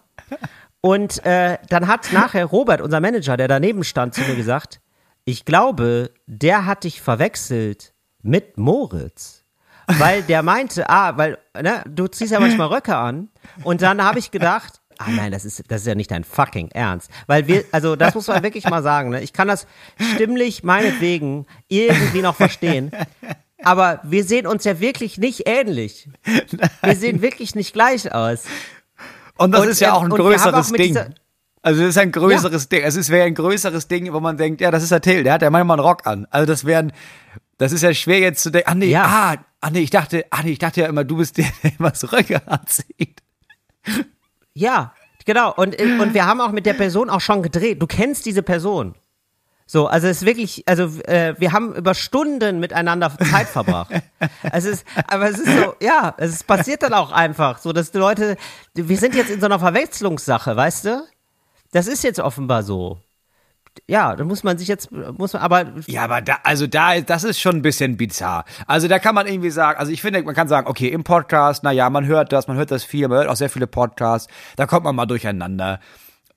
[0.81, 4.81] Und äh, dann hat nachher Robert, unser Manager, der daneben stand, zu mir gesagt,
[5.25, 9.43] ich glaube, der hat dich verwechselt mit Moritz.
[9.85, 13.29] Weil der meinte, ah, weil, ne, du ziehst ja manchmal Röcke an.
[13.63, 16.69] Und dann habe ich gedacht, ah nein, das ist, das ist ja nicht dein fucking
[16.71, 17.09] Ernst.
[17.25, 19.21] Weil wir, also das muss man wirklich mal sagen, ne?
[19.21, 19.65] Ich kann das
[20.13, 22.91] stimmlich meinetwegen irgendwie noch verstehen.
[23.63, 26.09] Aber wir sehen uns ja wirklich nicht ähnlich.
[26.83, 28.43] Wir sehen wirklich nicht gleich aus.
[29.37, 30.97] Und das Und, ist ja ähm, auch ein größeres auch Ding.
[31.61, 32.83] Also das ist ein größeres Ding.
[32.83, 35.33] Es ist wäre ein größeres Ding, wo man denkt, ja, das ist der Till, der
[35.33, 36.27] hat ja manchmal einen Rock an.
[36.29, 36.91] Also das wären,
[37.57, 38.69] das ist ja schwer jetzt zu denken.
[38.69, 39.03] Ah nee, Ja.
[39.05, 41.71] ah, ah nee, ich dachte, ah nee, ich dachte ja immer, du bist der, der
[41.79, 43.21] immer so Röcke anzieht.
[44.59, 44.93] Ja,
[45.25, 45.53] genau.
[45.53, 47.81] Und, und wir haben auch mit der Person auch schon gedreht.
[47.81, 48.93] Du kennst diese Person.
[49.65, 53.91] So, also es ist wirklich, also äh, wir haben über Stunden miteinander Zeit verbracht.
[54.51, 57.99] es ist, aber es ist so, ja, es passiert dann auch einfach, so dass die
[57.99, 58.35] Leute,
[58.73, 61.07] wir sind jetzt in so einer Verwechslungssache, weißt du?
[61.71, 62.97] Das ist jetzt offenbar so.
[63.87, 67.23] Ja, da muss man sich jetzt, muss man, aber Ja, aber da, also da, das
[67.23, 68.45] ist schon ein bisschen bizarr.
[68.67, 71.63] Also da kann man irgendwie sagen, also ich finde, man kann sagen, okay, im Podcast,
[71.63, 74.31] na ja, man hört das, man hört das viel, man hört auch sehr viele Podcasts,
[74.55, 75.79] da kommt man mal durcheinander.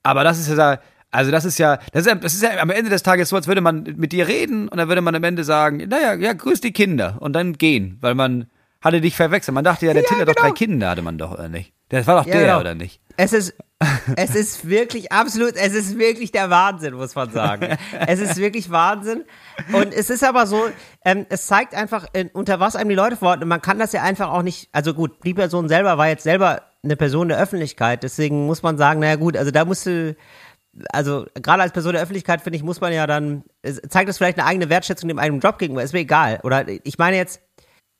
[0.03, 0.79] Aber das ist ja,
[1.11, 3.35] also das ist ja, das ist ja, das ist ja am Ende des Tages so,
[3.35, 6.33] als würde man mit dir reden und dann würde man am Ende sagen, naja, ja,
[6.33, 8.47] grüß die Kinder und dann gehen, weil man
[8.81, 9.55] hatte dich verwechselt.
[9.55, 10.47] Man dachte ja, der Ja, Till hat doch genau.
[10.47, 11.71] drei Kinder, hatte man doch, oder nicht?
[11.89, 12.59] Das war doch Ja, der, genau.
[12.59, 12.99] oder nicht?
[13.15, 13.53] Es ist,
[14.15, 17.77] es ist wirklich absolut, es ist wirklich der Wahnsinn, muss man sagen.
[18.07, 19.23] Es ist wirklich Wahnsinn.
[19.71, 20.69] Und es ist aber so,
[21.05, 23.43] ähm, es zeigt einfach, äh, unter was einem die Leute verorten.
[23.43, 26.23] Und man kann das ja einfach auch nicht, also gut, die Person selber war jetzt
[26.23, 28.03] selber eine Person der Öffentlichkeit.
[28.03, 30.15] Deswegen muss man sagen, naja gut, also da musste,
[30.91, 33.43] also gerade als Person der Öffentlichkeit, finde ich, muss man ja dann,
[33.89, 35.83] zeigt das vielleicht eine eigene Wertschätzung dem eigenen Job gegenüber.
[35.83, 36.39] Ist mir egal.
[36.43, 37.41] Oder ich meine jetzt,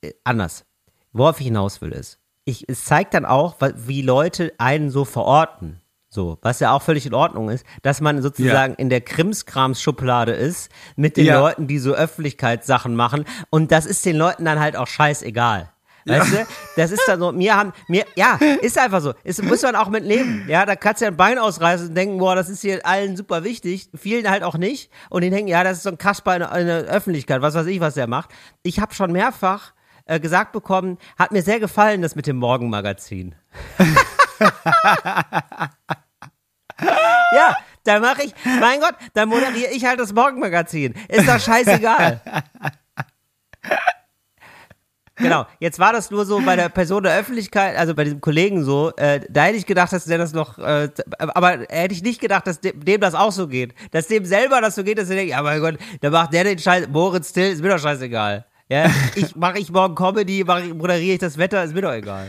[0.02, 0.64] äh, anders.
[1.12, 5.80] Worauf ich hinaus will ist, ich, es zeigt dann auch, wie Leute einen so verorten.
[6.08, 10.70] So, was ja auch völlig in Ordnung ist, dass man sozusagen in der Krimskrams-Schublade ist
[10.94, 11.40] mit den Ja.
[11.40, 13.24] Leuten, die so Öffentlichkeitssachen machen.
[13.50, 15.70] Und das ist den Leuten dann halt auch scheißegal.
[16.06, 16.46] Weißt du?
[16.76, 19.14] Das ist dann so, mir haben, mir, ja, ist einfach so.
[19.24, 20.44] Ist, muss man auch mit leben.
[20.48, 23.16] Ja, da kannst du ja ein Bein ausreißen und denken, boah, das ist hier allen
[23.16, 23.90] super wichtig.
[23.94, 24.90] Vielen halt auch nicht.
[25.10, 27.66] Und die denken, ja, das ist so ein Kasper in, in der Öffentlichkeit, was weiß
[27.66, 28.30] ich, was der macht.
[28.62, 29.72] Ich habe schon mehrfach
[30.06, 33.34] äh, gesagt bekommen, hat mir sehr gefallen, das mit dem Morgenmagazin.
[37.32, 40.94] ja, da mache ich, mein Gott, da moderiere ich halt das Morgenmagazin.
[41.08, 42.20] Ist doch scheißegal.
[45.16, 48.64] Genau, jetzt war das nur so bei der Person der Öffentlichkeit, also bei diesem Kollegen
[48.64, 50.88] so, äh, da hätte ich gedacht, dass der das noch, äh,
[51.18, 53.74] aber hätte ich nicht gedacht, dass dem, dem das auch so geht.
[53.92, 56.42] Dass dem selber das so geht, dass er denkt, ja mein Gott, da macht der
[56.42, 58.44] den Scheiß, Moritz Till, ist mir doch scheißegal.
[58.68, 62.28] Ja, ich mache ich morgen Comedy, mach moderiere ich das Wetter, ist mir doch egal.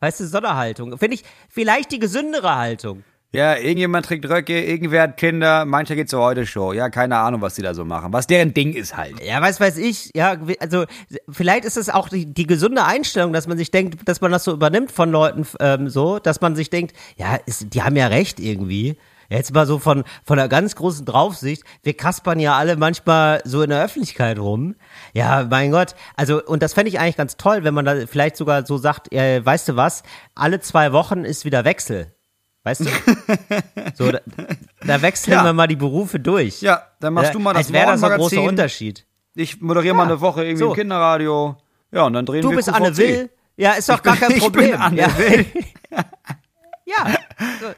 [0.00, 0.98] Weißt du, Sonderhaltung.
[0.98, 3.02] Finde ich vielleicht die gesündere Haltung.
[3.32, 6.72] Ja, irgendjemand trägt Röcke, irgendwer hat Kinder, mancher geht zur Heute-Show.
[6.72, 8.12] Ja, keine Ahnung, was die da so machen.
[8.12, 9.22] Was deren Ding ist halt.
[9.22, 10.10] Ja, weiß weiß ich.
[10.14, 10.84] Ja, also
[11.28, 14.44] vielleicht ist es auch die, die gesunde Einstellung, dass man sich denkt, dass man das
[14.44, 18.06] so übernimmt von Leuten ähm, so, dass man sich denkt, ja, ist, die haben ja
[18.06, 18.96] recht irgendwie.
[19.28, 21.62] Jetzt mal so von, von der ganz großen Draufsicht.
[21.82, 24.76] Wir kaspern ja alle manchmal so in der Öffentlichkeit rum.
[25.12, 25.94] Ja, mein Gott.
[26.16, 29.12] Also, und das fände ich eigentlich ganz toll, wenn man da vielleicht sogar so sagt,
[29.12, 30.02] äh, weißt du was,
[30.34, 32.12] alle zwei Wochen ist wieder Wechsel.
[32.64, 32.86] Weißt du?
[33.94, 34.18] so, da,
[34.84, 35.44] da wechseln Ja.
[35.44, 36.62] wir mal die Berufe durch.
[36.62, 38.42] Ja, dann machst du mal das Als wäre das ein großer.
[38.42, 39.06] Unterschied.
[39.34, 40.70] Ich moderiere mal eine Woche irgendwie so.
[40.70, 41.56] im Kinderradio.
[41.92, 42.76] Ja, und dann drehen Du wir bist QVC.
[42.80, 43.30] Anne Will.
[43.56, 44.70] Ja, ist doch Ich gar bin- kein ich Problem.
[44.72, 45.18] bin Anne ja.
[45.18, 45.46] Will.
[46.86, 47.15] ja,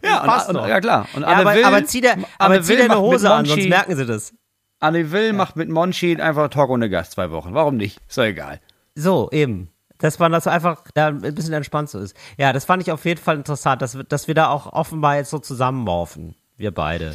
[0.05, 0.69] Ja, passt und, doch.
[0.69, 1.07] ja klar.
[1.15, 3.69] Und Ja, aber, Will, aber zieh dir, Anne aber zieh dir eine Hose an, sonst
[3.69, 4.33] merken sie das.
[4.81, 7.55] Anne Will macht mit Monchi einfach Talk ohne Gast zwei Wochen.
[7.55, 7.99] Warum nicht?
[8.09, 8.61] Ist doch egal.
[8.95, 9.71] So, eben.
[9.99, 12.15] Dass man das einfach da ein bisschen entspannt so ist.
[12.37, 15.17] Ja, das fand ich auf jeden Fall interessant, dass, wir- dass wir da auch offenbar
[15.17, 16.37] jetzt so zusammenmorphen.
[16.57, 17.15] Wir beide.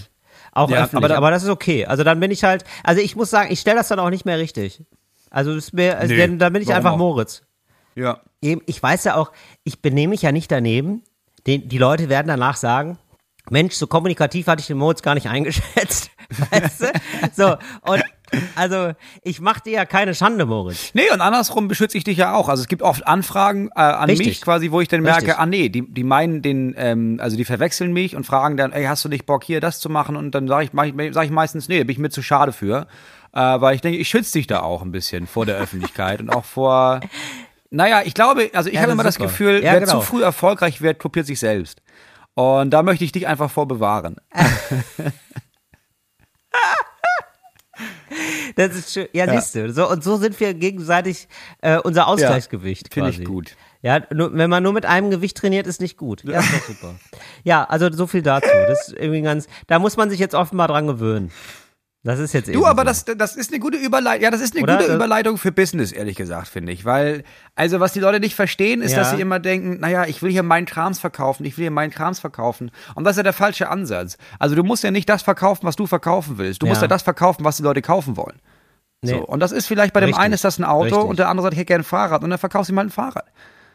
[0.51, 1.05] Auch Ja, öffentlich.
[1.05, 1.85] aber Aber, da- das ist okay.
[1.85, 4.25] Also dann bin ich halt, also ich muss sagen, ich stelle das dann auch nicht
[4.25, 4.83] mehr richtig.
[5.29, 6.97] Also, ist mir, also Nö, dann, dann bin ich einfach auch?
[6.97, 7.43] Moritz.
[7.95, 8.19] Ja.
[8.41, 9.31] Eben, ich weiß ja auch,
[9.63, 11.03] ich benehme mich ja nicht daneben.
[11.47, 12.97] Die, die Leute werden danach sagen,
[13.49, 16.11] Mensch, so kommunikativ hatte ich den Moritz gar nicht eingeschätzt.
[16.51, 16.91] Weißt du?
[17.35, 17.57] So,
[17.91, 18.03] und
[18.55, 20.91] also ich mache dir ja keine Schande, Moritz.
[20.93, 22.49] Nee, und andersrum beschütze ich dich ja auch.
[22.49, 24.27] Also es gibt oft Anfragen äh, an Richtig.
[24.27, 25.39] mich quasi, wo ich dann merke, Richtig.
[25.39, 28.85] ah nee, die, die meinen den, ähm, also die verwechseln mich und fragen dann, ey,
[28.85, 30.15] hast du nicht Bock hier das zu machen?
[30.15, 32.53] Und dann sage ich, mach ich, sag ich meistens, nee, bin ich mir zu schade
[32.53, 32.87] für.
[33.33, 36.29] Äh, weil ich denke, ich schütze dich da auch ein bisschen vor der Öffentlichkeit und
[36.29, 37.01] auch vor.
[37.75, 39.25] Naja, ich glaube, also ich Ja, habe immer das super.
[39.25, 39.93] Gefühl, Ja, wer genau.
[39.93, 41.81] zu früh erfolgreich wird, kopiert sich selbst.
[42.35, 44.17] Und da möchte ich dich einfach vor bewahren.
[48.55, 49.07] Das ist schön.
[49.13, 49.73] Ja, siehst du.
[49.73, 51.27] So, und so sind wir gegenseitig
[51.61, 53.23] äh, unser Ausgleichsgewicht Finde quasi.
[53.23, 53.55] ich gut.
[53.81, 56.23] Ja, nur, wenn man nur mit einem Gewicht trainiert, ist nicht gut.
[56.23, 56.95] Ja, ist doch super.
[57.43, 58.47] Ja, also so viel dazu.
[58.67, 61.31] Das ist irgendwie ganz, da muss man sich jetzt offenbar dran gewöhnen.
[62.05, 62.87] Das ist jetzt eben Du, aber so.
[62.87, 64.23] das, das ist eine gute Überleitung.
[64.23, 64.75] Ja, das ist eine Oder?
[64.75, 66.83] gute Das- Überleitung für Business, ehrlich gesagt, finde ich.
[66.83, 67.23] Weil,
[67.55, 68.99] also was die Leute nicht verstehen, ist, Ja.
[68.99, 71.91] dass sie immer denken, naja, ich will hier meinen Krams verkaufen, ich will hier meinen
[71.91, 72.71] Krams verkaufen.
[72.95, 74.17] Und das ist ja der falsche Ansatz.
[74.37, 76.61] Also du musst ja nicht das verkaufen, was du verkaufen willst.
[76.61, 76.85] Du musst Ja.
[76.85, 78.39] ja das verkaufen, was die Leute kaufen wollen.
[79.01, 79.11] Nee.
[79.11, 79.25] So.
[79.25, 80.23] Und das ist vielleicht bei dem Richtig.
[80.25, 81.03] einen ist das ein Auto Richtig.
[81.09, 82.87] und der andere sagt, ich hätte gerne ein Fahrrad und dann verkaufst du ihm halt
[82.87, 83.25] ein Fahrrad.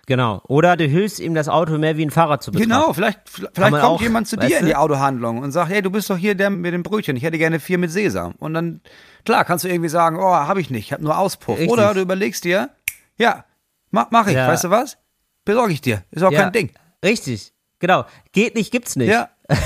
[0.08, 0.40] Genau.
[0.48, 2.70] Oder du hilfst ihm das Auto mehr wie ein Fahrrad zu betrachten.
[2.70, 4.74] Genau, vielleicht, vielleicht kommt auch, jemand zu dir in die?
[4.74, 7.60] Autohandlung und sagt, hey, du bist doch hier der mit dem Brötchen, ich hätte gerne
[7.60, 8.32] vier mit Sesam.
[8.38, 8.80] Und dann,
[9.26, 11.58] klar, kannst du irgendwie sagen, oh, habe ich nicht, ich habe nur Auspuff.
[11.58, 11.70] Richtig.
[11.70, 12.70] Oder du überlegst dir,
[13.18, 13.44] ja,
[13.90, 14.48] mach, mach ich, Ja.
[14.48, 14.96] weißt du was?
[15.44, 16.70] Besorge ich dir, ist auch Ja, kein Ding.
[17.04, 17.52] Richtig.
[17.78, 18.06] Genau.
[18.32, 19.10] Geht nicht, gibt's nicht.
[19.10, 19.28] Ja,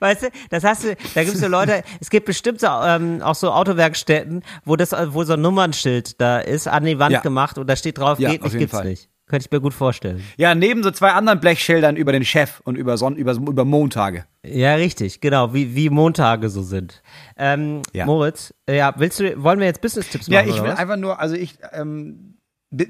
[0.00, 3.34] weißt du, das hast du, da gibt's so Leute, es gibt bestimmt so, ähm, auch
[3.34, 7.20] so Autowerkstätten, wo das, wo so ein Nummernschild da ist, an die Wand Ja.
[7.20, 8.84] gemacht und da steht drauf, Ja, geht nicht, gibt's Fall.
[8.86, 9.08] nicht.
[9.26, 10.22] Könnte ich mir gut vorstellen.
[10.36, 14.26] ja, neben so zwei anderen Blechschildern über den Chef und über, Son über, über Montage.
[14.44, 17.02] Ja, richtig, genau, wie, wie Montage so sind.
[17.38, 18.04] Ähm, Ja.
[18.04, 20.46] Moritz, äh, ja, willst du, wollen wir jetzt Business-Tipps machen?
[20.46, 22.33] Ja, ich will einfach nur, also ich, ähm,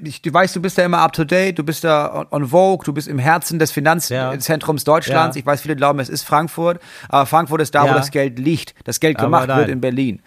[0.03, 2.47] ich, du weißt, du bist da immer up to date, du bist da on, on
[2.47, 5.35] Vogue, du bist im Herzen des Finanzzentrums Deutschlands.
[5.35, 5.39] Ja.
[5.39, 7.93] Ich weiß, viele glauben, es ist Frankfurt, aber Frankfurt ist da, wo Ja.
[7.95, 9.57] das Geld liegt, das Geld Aber gemacht nein.
[9.59, 10.21] wird in Berlin.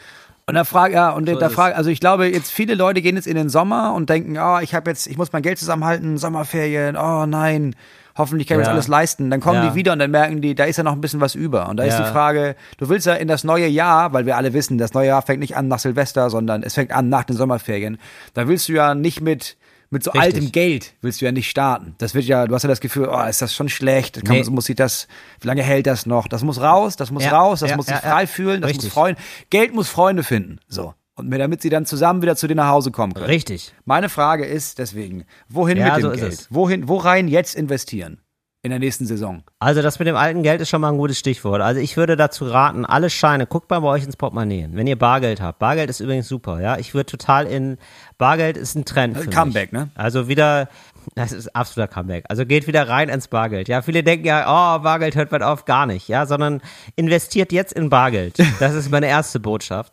[0.47, 3.17] Und da frage ja, und So da frage, also ich glaube, jetzt viele Leute gehen
[3.17, 6.17] jetzt in den Sommer und denken, oh, ich habe jetzt, ich muss mein Geld zusammenhalten,
[6.17, 7.75] Sommerferien, oh nein,
[8.19, 8.73] hoffentlich kann ich mir das Ja.
[8.75, 9.31] alles leisten.
[9.31, 9.71] Dann kommen Ja.
[9.71, 11.69] die wieder und dann merken die, da ist ja noch ein bisschen was über.
[11.69, 12.05] Und da ist Ja.
[12.07, 15.07] die Frage, du willst ja in das neue Jahr, weil wir alle wissen, das neue
[15.09, 17.99] Jahr fängt nicht an nach Silvester, sondern es fängt an nach den Sommerferien.
[18.35, 19.57] Da willst du ja nicht mit
[19.91, 20.35] mit so Richtig.
[20.35, 21.95] altem Geld willst du ja nicht starten.
[21.97, 24.23] Das wird ja, du hast ja das Gefühl, oh, ist das schon schlecht.
[24.23, 24.45] Kann, Nee.
[24.51, 25.09] Muss ich das,
[25.41, 26.29] wie lange hält das noch?
[26.29, 28.11] Das muss raus, das muss Ja, raus, das ja, muss sich ja, ja.
[28.11, 28.85] frei fühlen, das Richtig.
[28.89, 29.17] muss freuen.
[29.49, 30.59] Geld muss Freunde finden.
[30.69, 30.93] So.
[31.19, 33.27] Und damit sie dann zusammen wieder zu dir nach Hause kommen können.
[33.27, 33.75] Richtig.
[33.85, 36.47] Meine Frage ist deswegen, wohin Ja, mit dem so Geld?
[36.51, 38.21] Wohin, wo rein jetzt investieren?
[38.63, 39.45] in der nächsten Saison.
[39.61, 41.61] Also das mit dem alten Geld ist schon mal ein gutes Stichwort.
[41.63, 44.99] Also ich würde dazu raten, alle Scheine, guckt mal bei euch ins Portemonnaie, wenn ihr
[44.99, 45.61] Bargeld habt.
[45.61, 46.77] Bargeld ist übrigens super, ja.
[46.77, 47.79] Ich würde total in,
[48.19, 49.81] Bargeld ist ein Trend für Comeback, mich.
[49.81, 49.91] ne?
[49.95, 50.69] Also wieder,
[51.15, 52.25] das ist absoluter Comeback.
[52.29, 53.69] Also geht wieder rein ins Bargeld.
[53.69, 56.61] Ja, viele denken ja, oh, Bargeld hört bald auf, gar nicht, ja, sondern
[56.97, 58.39] investiert jetzt in Bargeld.
[58.59, 59.93] Das ist meine erste Botschaft.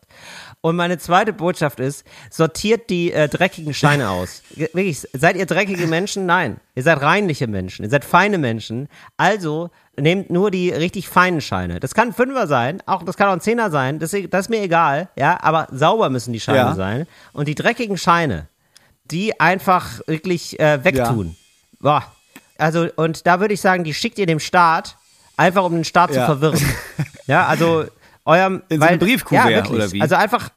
[0.66, 4.42] Und meine zweite Botschaft ist, sortiert die äh, dreckigen Scheine aus.
[4.56, 6.26] Wirklich, seid ihr dreckige Menschen?
[6.26, 6.60] Nein.
[6.74, 7.84] Ihr seid reinliche Menschen.
[7.86, 8.90] Ihr seid feine Menschen.
[9.16, 11.80] Also nehmt nur die richtig feinen Scheine.
[11.80, 14.00] Das kann ein Fünfer sein, auch das kann auch ein Zehner sein.
[14.00, 15.08] Das, das ist mir egal.
[15.16, 16.74] Ja, aber sauber müssen die Scheine Ja.
[16.74, 17.06] sein.
[17.32, 18.48] Und die dreckigen Scheine,
[19.12, 21.36] die einfach wirklich äh, wegtun.
[21.80, 22.12] Boah.
[22.58, 24.98] Also, und da würde ich sagen, die schickt ihr dem Staat,
[25.38, 26.26] einfach um den Staat zu Ja.
[26.26, 26.60] verwirren.
[27.28, 27.86] ja, also
[28.26, 28.64] eurem.
[28.70, 29.72] In so Briefkuvert, ja, wirklich.
[29.76, 30.02] oder wie?
[30.02, 30.50] Also einfach,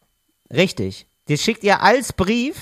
[0.52, 1.06] richtig.
[1.28, 2.56] Die schickt ihr als Brief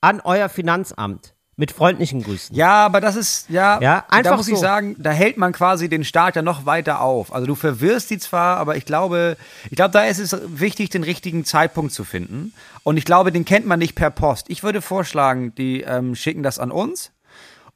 [0.00, 2.54] an euer Finanzamt mit freundlichen Grüßen.
[2.54, 4.60] Ja, aber das ist, ja, Ja, da einfach muss ich so.
[4.60, 7.32] sagen, da hält man quasi den Staat ja noch weiter auf.
[7.32, 9.36] Also du verwirrst die zwar, aber ich glaube,
[9.70, 12.52] ich glaube, da ist es wichtig, den richtigen Zeitpunkt zu finden.
[12.82, 14.46] Und ich glaube, den kennt man nicht per Post.
[14.50, 17.12] Ich würde vorschlagen, die ähm, schicken das an uns.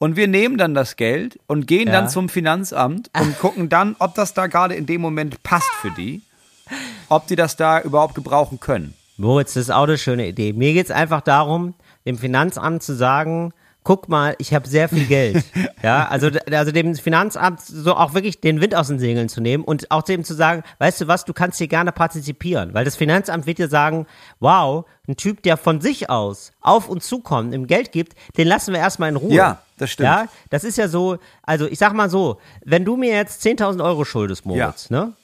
[0.01, 1.93] Und wir nehmen dann das Geld und gehen Ja.
[1.95, 5.91] dann zum Finanzamt und gucken dann, ob das da gerade in dem Moment passt für
[5.93, 6.21] die.
[7.09, 8.95] Ob die das da überhaupt gebrauchen können.
[9.19, 10.53] Moritz, das ist auch eine schöne Idee.
[10.53, 11.75] Mir geht es einfach darum,
[12.07, 13.53] dem Finanzamt zu sagen,
[13.83, 15.45] guck mal, ich habe sehr viel Geld.
[15.83, 19.65] ja, also, also dem Finanzamt so auch wirklich den Wind aus den Segeln zu nehmen
[19.65, 22.95] und auch dem zu sagen, weißt du was, du kannst hier gerne partizipieren, weil das
[22.95, 24.07] Finanzamt wird dir sagen,
[24.39, 28.73] wow, ein Typ, der von sich aus auf uns zukommt, im Geld gibt, den lassen
[28.73, 29.35] wir erstmal in Ruhe.
[29.35, 30.07] Ja, das stimmt.
[30.07, 33.83] Ja, das ist ja so, also ich sag mal so, wenn du mir jetzt 10.000
[33.83, 35.15] Euro schuldest, Moritz, ne?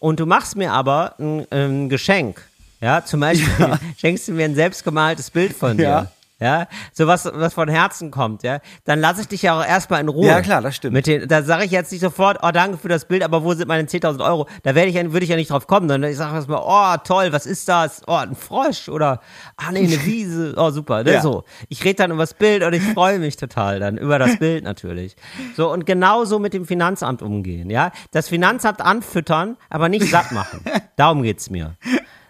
[0.00, 2.47] Und du machst mir aber ein, ein Geschenk,
[2.80, 3.48] ja, zum Beispiel
[3.98, 5.82] schenkst du mir ein selbstgemaltes Bild von dir.
[5.84, 6.06] Ja.
[6.40, 10.00] Ja, so was, was von Herzen kommt, ja, dann lasse ich dich ja auch erstmal
[10.00, 10.28] in Ruhe.
[10.28, 10.92] Ja, klar, das stimmt.
[10.94, 13.54] Mit den, da sage ich jetzt nicht sofort, oh, danke für das Bild, aber wo
[13.54, 14.46] sind meine 10.000 Euro?
[14.62, 16.96] Da werde ich, ja- würde ich ja nicht drauf kommen, sondern ich sage erstmal, oh,
[17.02, 18.02] toll, was ist das?
[18.06, 19.20] Oh, ein Frosch oder,
[19.56, 21.22] ah, nee, eine Wiese, oh, super, ne, Ja.
[21.22, 21.42] so.
[21.68, 24.62] Ich rede dann über das Bild und ich freue mich total dann über das Bild
[24.62, 25.16] natürlich.
[25.56, 27.90] So, und genauso mit dem Finanzamt umgehen, ja.
[28.12, 30.60] Das Finanzamt anfüttern, aber nicht satt machen.
[30.94, 31.74] Darum geht's mir.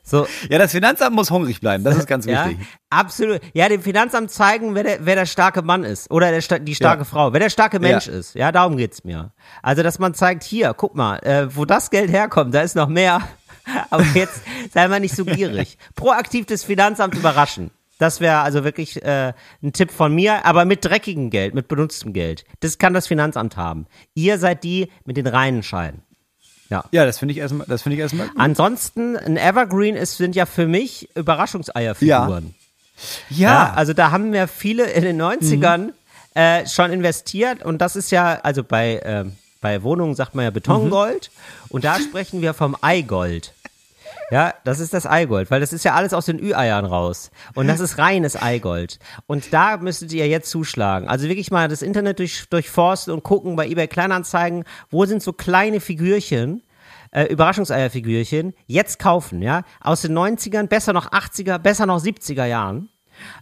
[0.08, 2.66] So, Ja, das Finanzamt muss hungrig bleiben, das ist ganz ja, wichtig.
[2.90, 3.40] absolut.
[3.52, 7.02] Ja, dem Finanzamt zeigen, wer der, wer der starke Mann ist oder der, die starke
[7.02, 7.04] Ja.
[7.04, 8.12] Frau, wer der starke Mensch Ja.
[8.14, 8.34] ist.
[8.34, 9.32] Ja, darum geht's mir.
[9.62, 12.88] Also, dass man zeigt, hier, guck mal, äh, wo das Geld herkommt, da ist noch
[12.88, 13.20] mehr.
[13.90, 14.40] Aber jetzt
[14.72, 15.76] sei mal nicht so gierig.
[15.94, 17.70] Proaktiv das Finanzamt überraschen.
[17.98, 22.12] Das wäre also wirklich äh, ein Tipp von mir, aber mit dreckigem Geld, mit benutztem
[22.12, 22.44] Geld.
[22.60, 23.86] Das kann das Finanzamt haben.
[24.14, 26.02] Ihr seid die mit den reinen Scheinen.
[26.70, 26.84] Ja.
[26.90, 28.28] Ja, das finde ich erstmal, das finde ich erstmal.
[28.36, 32.54] Ansonsten, ein Evergreen ist, sind ja für mich Überraschungseierfiguren.
[33.30, 35.90] Ja, also da haben wir viele in den 90ern
[36.34, 40.50] äh, schon investiert und das ist ja, also bei, ähm, bei Wohnungen sagt man ja
[40.50, 41.30] Betongold
[41.68, 43.54] und da sprechen wir vom Eigold.
[44.30, 47.30] Ja, das ist das Eigold, weil das ist ja alles aus den Ü-Eiern raus.
[47.54, 48.98] Und das ist reines Eigold.
[49.26, 51.08] Und da müsstet ihr jetzt zuschlagen.
[51.08, 55.32] Also wirklich mal das Internet durch, durchforsten und gucken bei eBay Kleinanzeigen, wo sind so
[55.32, 56.62] kleine Figürchen,
[57.10, 59.62] äh, Überraschungseierfigürchen, jetzt kaufen, ja.
[59.80, 62.90] Aus den 90ern, besser noch 80er, besser noch 70er Jahren.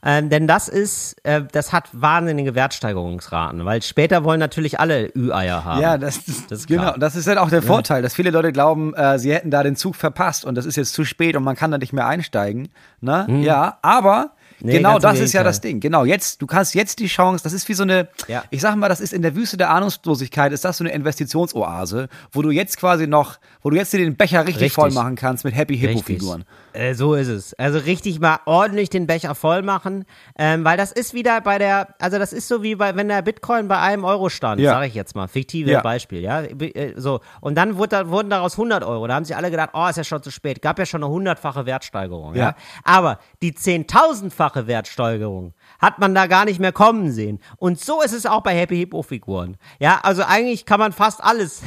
[0.05, 5.65] Ähm, denn das ist, äh, das hat wahnsinnige Wertsteigerungsraten, weil später wollen natürlich alle Ü-Eier
[5.65, 5.81] haben.
[5.81, 6.83] Ja, das, Das ist genau.
[6.83, 6.99] klar.
[6.99, 9.77] Das ist halt auch der Vorteil, dass viele Leute glauben, äh, sie hätten da den
[9.77, 12.69] Zug verpasst und das ist jetzt zu spät und man kann da nicht mehr einsteigen.
[13.01, 13.27] Ne?
[13.43, 14.69] Ja, aber Hm.
[14.69, 15.81] Nee, genau das ist ja das Ding.
[15.81, 18.43] Genau, jetzt, du kannst jetzt die Chance, das ist wie so eine, Ja.
[18.49, 22.09] ich sag mal, das ist in der Wüste der Ahnungslosigkeit, ist das so eine Investitionsoase,
[22.33, 24.73] wo du jetzt quasi noch, wo du jetzt dir den Becher richtig, Richtig.
[24.75, 26.21] voll machen kannst mit Happy Hippo Richtig.
[26.21, 26.45] Figuren.
[26.77, 27.55] Äh, so ist es.
[27.55, 30.05] Also richtig mal ordentlich den Becher voll machen,
[30.39, 33.23] ähm, weil das ist wieder bei der, also das ist so wie bei, wenn der
[33.23, 34.73] Bitcoin bei einem Euro stand, Ja.
[34.73, 35.81] sage ich jetzt mal, fiktive Ja.
[35.81, 37.21] Beispiel, ja, äh, so.
[37.41, 39.07] Und dann wurde, wurden daraus 100 Euro.
[39.07, 40.61] Da haben sich alle gedacht, oh, ist ja schon zu spät.
[40.63, 42.45] Gab ja schon eine hundertfache Wertsteigerung, ja.
[42.47, 42.55] Ja.
[42.85, 47.39] Aber die zehntausendfache Wertsteigerung hat man da gar nicht mehr kommen sehen.
[47.59, 49.57] Und so ist es auch bei Happy Hippo Figuren.
[49.79, 51.63] Ja, also eigentlich kann man fast alles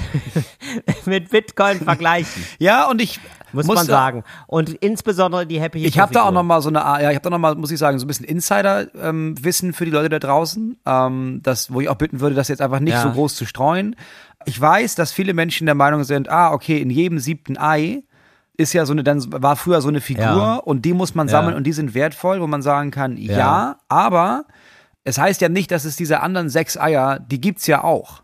[1.05, 2.43] mit Bitcoin vergleichen.
[2.59, 3.19] Ja, und ich
[3.51, 4.23] Muss, muss man sagen.
[4.47, 7.15] Und insbesondere die Happy Hippo Ich habe da auch noch mal so eine, ja, ich
[7.15, 10.19] habe da noch mal, muss ich sagen, so ein bisschen Insider-Wissen für die Leute da
[10.19, 13.03] draußen, ähm, das, wo ich auch bitten würde, das jetzt einfach nicht Ja.
[13.03, 13.95] so groß zu streuen.
[14.45, 18.03] Ich weiß, dass viele Menschen der Meinung sind, ah, okay, in jedem siebten Ei
[18.59, 20.55] ist ja so eine, dann war früher so eine Figur Ja.
[20.57, 21.31] und die muss man Ja.
[21.31, 23.79] sammeln und die sind wertvoll, wo man sagen kann, ja, Ja.
[23.87, 24.45] aber
[25.03, 28.23] es heißt ja nicht, dass es diese anderen sechs Eier, die gibt's ja auch.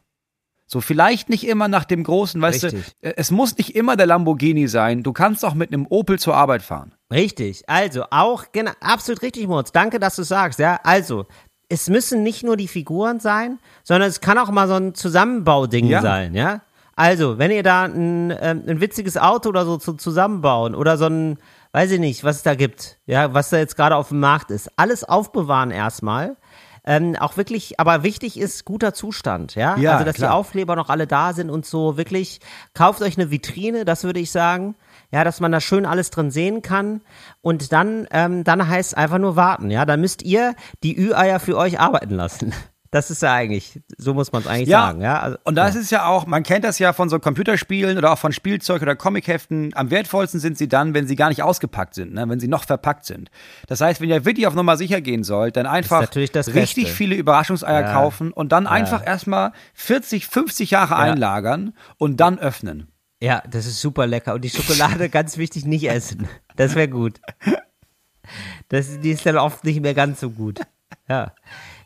[0.67, 2.85] So, vielleicht nicht immer nach dem großen, weißt Richtig.
[3.01, 5.03] du, es muss nicht immer der Lamborghini sein.
[5.03, 6.93] Du kannst auch mit einem Opel zur Arbeit fahren.
[7.13, 7.63] Richtig.
[7.67, 9.71] Also auch, genau, absolut richtig, Moritz.
[9.71, 10.57] Danke, dass du sagst.
[10.59, 11.27] Ja, also,
[11.69, 15.85] es müssen nicht nur die Figuren sein, sondern es kann auch mal so ein Zusammenbauding
[15.85, 16.01] Ja.
[16.01, 16.61] sein, ja.
[16.95, 21.07] Also, wenn ihr da ein, ähm, ein witziges Auto oder so zu, zusammenbauen oder so
[21.07, 21.37] ein,
[21.73, 24.49] weiß ich nicht, was es da gibt, ja, was da jetzt gerade auf dem Markt
[24.49, 26.37] ist, alles aufbewahren erstmal.
[26.87, 29.75] Ähm, auch wirklich, aber wichtig ist guter Zustand, ja.
[29.77, 30.29] Ja, also, dass klar.
[30.29, 32.39] die Aufkleber noch alle da sind und so wirklich,
[32.73, 34.75] kauft euch eine Vitrine, das würde ich sagen.
[35.11, 37.01] Ja, dass man da schön alles drin sehen kann.
[37.41, 39.85] Und dann, ähm, dann heißt es einfach nur warten, ja.
[39.85, 42.53] Dann müsst ihr die Ü-Eier für euch arbeiten lassen.
[42.95, 45.19] Das ist ja eigentlich, so muss man es eigentlich sagen, ja.
[45.19, 48.17] Also, und das ist ja auch, man kennt das ja von so Computerspielen oder auch
[48.17, 49.73] von Spielzeug oder Comicheften.
[49.75, 52.23] Am wertvollsten sind sie dann, wenn sie gar nicht ausgepackt sind, ne?
[52.29, 53.31] wenn sie noch verpackt sind.
[53.67, 56.85] Das heißt, wenn ihr wirklich auf Nummer sicher gehen sollt, dann einfach natürlich das richtig
[56.85, 56.95] Beste.
[56.95, 62.87] viele Überraschungseier kaufen und dann einfach erstmal 40, 50 Jahre einlagern und dann öffnen.
[63.21, 64.35] Ja, das ist super lecker.
[64.35, 66.29] Und die Schokolade, ganz wichtig, nicht essen.
[66.55, 67.19] Das wäre gut.
[68.69, 70.61] Das, die ist dann oft nicht mehr ganz so gut.
[71.09, 71.33] Ja.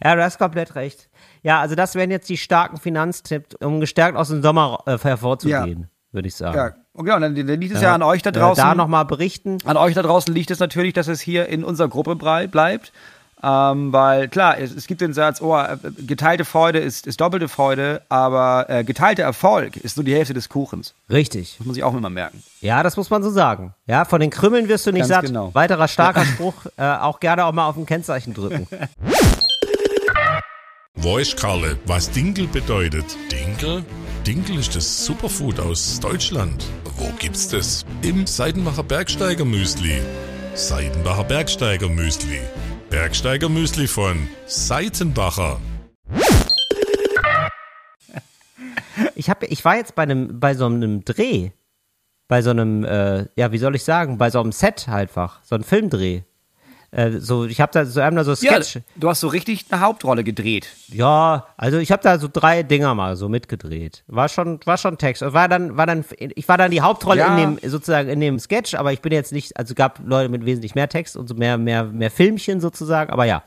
[0.04, 1.10] Ja, du hast komplett recht.
[1.44, 5.90] Ja, also das wären jetzt die starken Finanztipps, um gestärkt aus dem Sommer äh, hervorzugehen,
[6.12, 6.58] würde ich sagen.
[6.58, 8.64] Ja, okay, und dann, liegt es ja, an euch da draußen.
[8.64, 9.58] Äh, da nochmal berichten.
[9.66, 12.92] An euch da draußen liegt es natürlich, dass es hier in unserer Gruppe bleibt.
[13.42, 17.48] Ähm, weil klar, es, es gibt den Satz, oh, äh, geteilte Freude ist, ist doppelte
[17.48, 20.94] Freude, aber äh, geteilter Erfolg ist nur die Hälfte des Kuchens.
[21.10, 21.56] Richtig.
[21.58, 22.44] Das muss ich auch immer merken.
[22.60, 23.74] Ja, das muss man so sagen.
[23.86, 25.26] Ja, von den Krümmeln wirst du nicht Ganz satt.
[25.26, 25.56] genau.
[25.56, 28.68] Weiterer starker Spruch, äh, auch gerne auch mal auf ein Kennzeichen drücken.
[31.02, 33.06] Weiß Karle, was Dinkel bedeutet?
[33.32, 33.86] Dinkel?
[34.28, 36.66] Dinkel ist das Superfood aus Deutschland.
[36.98, 37.86] Wo gibt's das?
[38.02, 40.02] Im Seidenbacher Bergsteiger Müsli.
[40.56, 42.42] Seidenbacher Bergsteiger Müsli.
[42.90, 45.62] Bergsteiger Müsli von Seitenbacher.
[49.16, 51.52] Ich hab, ich war jetzt bei einem, bei so einem Dreh,
[52.28, 55.56] bei so einem, äh, ja, wie soll ich sagen, bei so einem Set einfach, so
[55.56, 56.24] ein Filmdreh.
[56.91, 58.80] Äh, so, ich habe da so einmal so Sketch.
[58.95, 60.67] du hast so richtig eine Hauptrolle gedreht.
[60.88, 64.04] Ja, also ich habe da so drei Dinger mal so mitgedreht.
[64.08, 65.21] War schon, war schon Text.
[65.21, 67.38] War dann, war dann, ich war dann die Hauptrolle Ja.
[67.38, 70.45] in dem sozusagen in dem Sketch, aber ich bin jetzt nicht, also gab Leute mit
[70.45, 73.12] wesentlich mehr Text und so mehr, mehr, mehr Filmchen sozusagen.
[73.12, 73.43] Aber ja.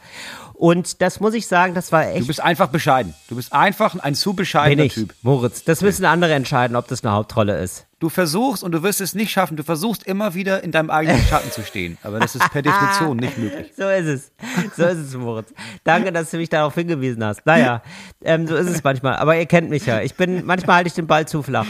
[0.55, 2.27] Und das muss ich sagen, das war Du echt.
[2.29, 3.15] bist einfach bescheiden.
[3.29, 5.13] Du bist einfach ein zu bescheidener Typ.
[5.23, 5.65] Moritz.
[5.65, 7.87] Das müssen andere entscheiden, ob das eine Hauptrolle ist.
[8.03, 9.57] Du versuchst und du wirst es nicht schaffen.
[9.57, 11.99] Du versuchst immer wieder in deinem eigenen Schatten zu stehen.
[12.03, 13.73] Aber das ist per Definition nicht möglich.
[13.77, 14.33] So ist es.
[14.77, 15.55] So ist es, Moritz.
[15.85, 17.47] Danke, dass du mich darauf hingewiesen hast.
[17.47, 17.81] Naja,
[18.25, 19.15] ähm, so ist es manchmal.
[19.19, 20.01] Aber ihr kennt mich ja.
[20.01, 21.69] Ich bin, manchmal halte ich den Ball zu flach.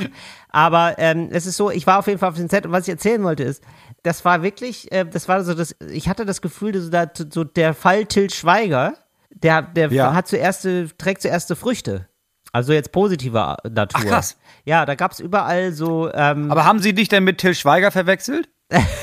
[0.48, 2.84] Aber ähm, es ist so, ich war auf jeden Fall auf dem Set und was
[2.84, 3.62] ich erzählen wollte ist,
[4.02, 7.44] das war wirklich, äh, das war so das, ich hatte das Gefühl, dass da so
[7.44, 8.94] der Fall Till Schweiger,
[9.28, 10.14] der, der Ja.
[10.14, 10.66] hat zuerst,
[10.96, 12.08] trägt zuerst Früchte.
[12.52, 14.00] Also jetzt positiver Natur.
[14.02, 14.36] Ach, krass.
[14.64, 18.48] Ja, da gab's überall so, ähm, Aber haben sie dich denn mit Till Schweiger verwechselt?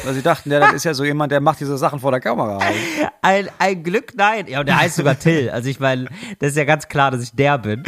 [0.04, 2.20] Weil sie dachten, ja, das ist ja so jemand, der macht diese Sachen vor der
[2.20, 2.60] Kamera.
[3.22, 4.48] Ein, ein Glück, nein.
[4.48, 5.50] Ja, und der heißt sogar Till.
[5.50, 6.06] Also ich meine,
[6.40, 7.84] das ist ja ganz klar, dass ich der bin.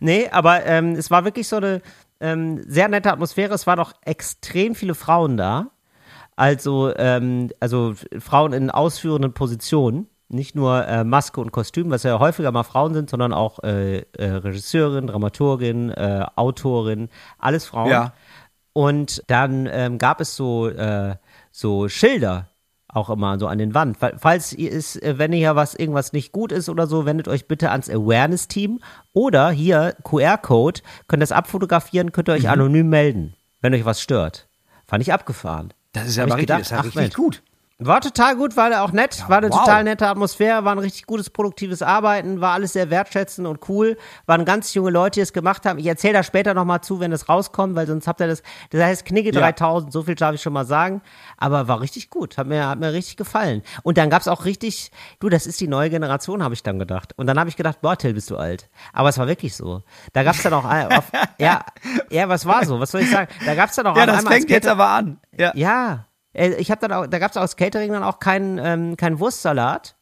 [0.00, 1.80] Nee, aber ähm, es war wirklich so eine
[2.20, 3.54] ähm, sehr nette Atmosphäre.
[3.54, 5.70] Es waren noch extrem viele Frauen da.
[6.34, 10.08] Also, ähm, also Frauen in ausführenden Positionen.
[10.32, 13.98] Nicht nur äh, Maske und Kostüm, was ja häufiger mal Frauen sind, sondern auch äh,
[13.98, 17.90] äh, Regisseurin, Dramaturgin, äh, Autorin, alles Frauen.
[17.90, 18.12] Ja.
[18.72, 21.16] Und dann ähm, gab es so, äh,
[21.50, 22.48] so Schilder
[22.88, 23.96] auch immer so an den Wand.
[23.98, 27.28] Fa- Falls ihr ist, äh, wenn hier was irgendwas nicht gut ist oder so, wendet
[27.28, 28.80] euch bitte ans Awareness-Team
[29.12, 32.40] oder hier QR-Code, könnt das abfotografieren, könnt ihr Mhm.
[32.40, 34.48] euch anonym melden, wenn euch was stört.
[34.86, 35.72] Fand ich abgefahren.
[35.92, 37.14] Das ist ja Hab aber ich richtig, gedacht, das ist ja ach richtig Mensch.
[37.14, 37.42] gut.
[37.86, 39.58] War total gut, war auch nett, war eine wow.
[39.58, 43.96] total nette Atmosphäre, war ein richtig gutes, produktives Arbeiten, war alles sehr wertschätzend und cool.
[44.26, 45.78] Waren ganz junge Leute, die es gemacht haben.
[45.78, 48.82] Ich erzähle da später nochmal zu, wenn es rauskommt, weil sonst habt ihr das, das
[48.82, 49.40] heißt Knigge Ja.
[49.40, 51.02] 3000, so viel darf ich schon mal sagen.
[51.36, 53.62] Aber war richtig gut, hat mir, hat mir richtig gefallen.
[53.82, 54.90] Und dann gab's auch richtig,
[55.20, 57.12] du, das ist die neue Generation, habe ich dann gedacht.
[57.16, 58.68] Und dann habe ich gedacht, boah, Till, bist du alt.
[58.92, 59.82] Aber es war wirklich so.
[60.12, 61.64] Da gab's dann auch, auf, ja,
[62.10, 63.30] ja, was war so, was soll ich sagen?
[63.44, 65.18] Da gab's dann auch Ja, das fängt jetzt aber an.
[65.36, 65.52] Ja.
[65.54, 69.96] ja, ich habe dann auch, da gab's aus Catering dann auch keinen ähm, keinen Wurstsalat,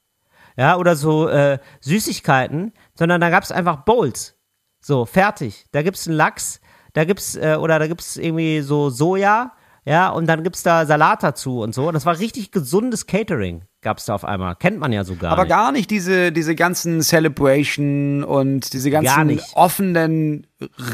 [0.56, 4.36] ja, oder so äh, Süßigkeiten, sondern da gab's einfach Bowls.
[4.80, 5.66] So, fertig.
[5.72, 6.60] Da gibt's einen Lachs,
[6.94, 9.52] da gibt's, äh, oder da gibt's irgendwie so Soja,
[9.84, 11.88] ja, und dann gibt's da Salat dazu und so.
[11.88, 14.56] Und das war richtig gesundes Catering, gab's da auf einmal.
[14.56, 15.32] Kennt man ja sogar.
[15.32, 15.50] Aber nicht.
[15.50, 20.46] gar nicht diese, diese ganzen Celebration und diese ganzen offenen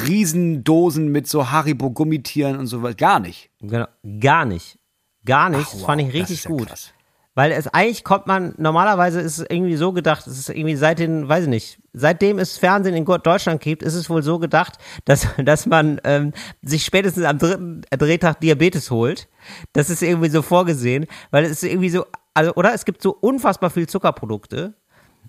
[0.06, 2.96] Riesendosen mit so Haribo-Gummitieren und so was.
[2.96, 3.50] Gar nicht.
[3.60, 3.86] Genau,
[4.20, 4.78] gar nicht.
[5.26, 5.66] Gar nicht.
[5.66, 6.68] Ach, das wow, fand ich das richtig ja gut.
[6.68, 6.92] krass.
[7.36, 10.98] Weil es eigentlich kommt man, normalerweise ist es irgendwie so gedacht, es ist irgendwie seit
[10.98, 14.78] den, weiß ich nicht, seitdem es Fernsehen in Deutschland gibt, ist es wohl so gedacht,
[15.04, 19.28] dass, dass man ähm, sich spätestens am dritten Drehtag Diabetes holt.
[19.74, 22.72] Das ist irgendwie so vorgesehen, weil es ist irgendwie so, also, oder?
[22.72, 24.74] Es gibt so unfassbar viel Zuckerprodukte.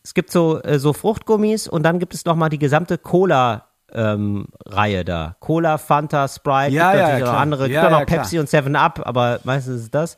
[0.02, 3.67] Es gibt so, äh, so Fruchtgummis und dann gibt es nochmal die gesamte Cola.
[3.94, 5.36] Ähm, Reihe da.
[5.40, 7.40] Cola, Fanta, Sprite, Ja, gibt ja, natürlich auch klar.
[7.42, 8.06] andere, Ja, gibt auch noch ja.
[8.06, 10.18] Pepsi und 7 Up, aber meistens ist es das.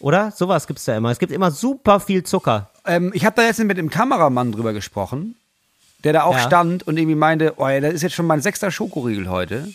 [0.00, 0.30] Oder?
[0.32, 1.10] Sowas gibt's da immer.
[1.10, 2.68] Es gibt immer super viel Zucker.
[2.84, 5.34] Ähm, ich habe da jetzt mit dem Kameramann drüber gesprochen,
[6.04, 6.40] der da auch Ja.
[6.40, 9.68] stand und irgendwie meinte, oh ja, das ist jetzt schon mein sechster Schokoriegel heute.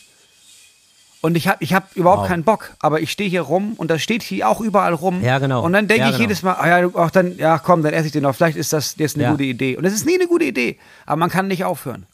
[1.21, 2.27] Und ich habe ich hab überhaupt Wow.
[2.27, 5.21] keinen Bock, aber ich stehe hier rum und das steht hier auch überall rum.
[5.23, 5.63] Ja, genau.
[5.63, 6.21] Und dann denke Ja, ich genau.
[6.29, 8.35] jedes Mal, ah ja, ach, dann, ja, komm, dann esse ich den noch.
[8.35, 9.31] Vielleicht ist das jetzt eine Ja.
[9.31, 9.77] gute Idee.
[9.77, 12.05] Und es ist nie eine gute Idee, aber man kann nicht aufhören.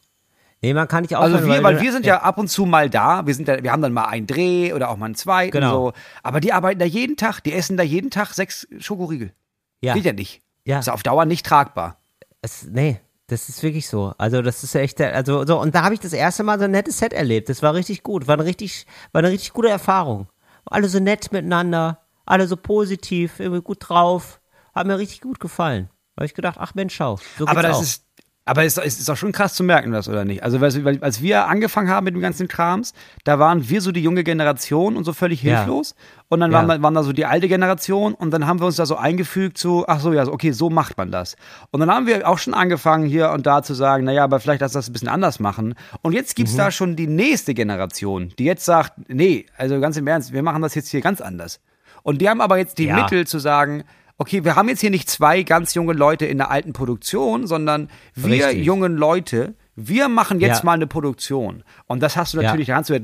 [0.61, 2.89] Nee, man kann nicht Also aufhören, wir, weil wir sind ja ab und zu mal
[2.89, 3.27] da.
[3.27, 5.51] Wir sind da, wir haben dann mal einen Dreh oder auch mal einen zweiten.
[5.51, 5.89] Genau.
[5.89, 5.93] So.
[6.23, 7.41] Aber die arbeiten da jeden Tag.
[7.41, 9.33] Die essen da jeden Tag sechs Schokoriegel.
[9.81, 9.93] ja.
[9.93, 10.41] Geht ja nicht.
[10.65, 10.79] Ja.
[10.79, 11.97] Ist auf Dauer nicht tragbar.
[12.41, 14.13] Es, nee, das ist wirklich so.
[14.17, 16.65] Also das ist ja echt, also so und da habe ich das erste Mal so
[16.65, 17.49] ein nettes Set erlebt.
[17.49, 20.27] Das war richtig gut, war eine richtig, war eine richtig gute Erfahrung.
[20.65, 24.41] Alle so nett miteinander, alle so positiv, irgendwie gut drauf,
[24.73, 25.89] hat mir richtig gut gefallen.
[26.15, 27.81] Da habe ich gedacht, ach Mensch, schau, so Aber das auch.
[27.81, 28.03] ist,
[28.47, 30.43] aber es ist, ist auch schon krass zu merken, das oder nicht?
[30.43, 32.93] Also, weil, als wir angefangen haben mit dem ganzen Krams,
[33.23, 35.57] da waren wir so die junge Generation und so völlig Ja.
[35.57, 35.95] hilflos.
[36.29, 36.57] Und dann Ja.
[36.57, 38.95] waren, da, waren da so die alte Generation und dann haben wir uns da so
[38.97, 41.35] eingefügt zu, ach so, ja, okay, so macht man das.
[41.71, 44.61] Und dann haben wir auch schon angefangen, hier und da zu sagen, naja, aber vielleicht
[44.61, 45.75] lass das ein bisschen anders machen.
[46.01, 46.57] Und jetzt gibt's Mhm.
[46.57, 50.61] da schon die nächste Generation, die jetzt sagt, nee, also ganz im Ernst, wir machen
[50.61, 51.59] das jetzt hier ganz anders.
[52.03, 52.95] Und die haben aber jetzt die Ja.
[52.95, 53.83] Mittel zu sagen,
[54.17, 57.89] okay, wir haben jetzt hier nicht zwei ganz junge Leute in der alten Produktion, sondern
[58.15, 58.65] wir Richtig.
[58.65, 60.65] jungen Leute, wir machen jetzt Ja.
[60.65, 61.63] mal eine Produktion.
[61.85, 62.43] Und das hast du Ja.
[62.43, 63.01] natürlich, da kannst du ja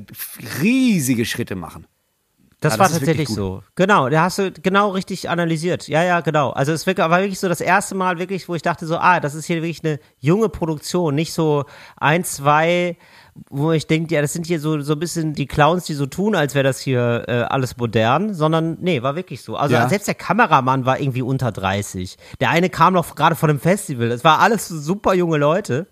[0.62, 1.86] riesige Schritte machen.
[2.60, 3.62] Das Ja, war das ist tatsächlich so.
[3.76, 5.90] Genau, da hast du genau richtig analysiert.
[5.90, 6.52] Ja, ja, genau.
[6.52, 9.20] Also es war war wirklich so das erste Mal wirklich, wo ich dachte so, ah,
[9.20, 11.66] das ist hier wirklich eine junge Produktion, nicht so
[11.98, 12.96] ein, zwei,
[13.50, 16.06] wo ich denke, ja, das sind hier so so ein bisschen die Clowns, die so
[16.06, 19.56] tun, als wäre das hier äh, alles modern, sondern nee, war wirklich so.
[19.58, 19.90] Also Ja.
[19.90, 22.18] selbst der Kameramann war irgendwie unter 30.
[22.40, 24.10] Der eine kam noch gerade von einem Festival.
[24.10, 25.88] Das war alles so super junge Leute.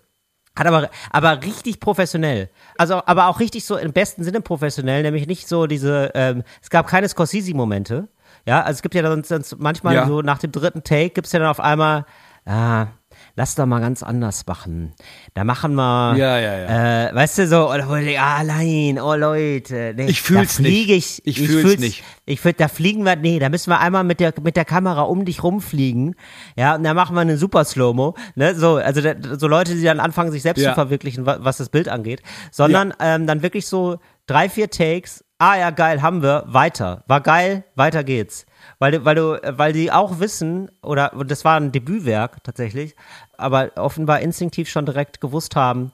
[0.54, 2.50] Hat aber, aber richtig professionell.
[2.76, 6.68] Also, aber auch richtig so im besten Sinne professionell, nämlich nicht so diese, ähm, es
[6.68, 8.08] gab keine Scorsese-Momente.
[8.46, 10.06] Ja, also es gibt ja dann sonst manchmal Ja.
[10.06, 12.04] so nach dem dritten Take gibt's ja dann auf einmal,
[12.44, 12.88] ah,
[13.34, 14.92] lass doch mal ganz anders machen.
[15.34, 17.08] Da machen wir, Ja, ja, ja.
[17.08, 21.22] Äh, weißt du so, ich ah, nein, oh Leute, nee, Ich fühl's da fliege nicht.
[21.24, 22.02] Ich, Ich fühl's nicht.
[22.24, 25.02] Ich fühl, da fliegen wir, nee, da müssen wir einmal mit der, mit der Kamera
[25.02, 26.14] um dich rumfliegen,
[26.56, 29.82] ja, und dann machen wir eine super Slow-Mo, ne, so, also da, so Leute, die
[29.82, 30.70] dann anfangen, sich selbst Ja.
[30.70, 35.24] zu verwirklichen, wa- was das Bild angeht, sondern ähm, dann wirklich so drei, vier Takes,
[35.38, 38.46] ah ja, geil, haben wir, weiter, war geil, weiter geht's.
[38.82, 42.96] Weil, weil du, weil die auch wissen, oder das war ein Debütwerk tatsächlich,
[43.36, 45.92] aber offenbar instinktiv schon direkt gewusst haben,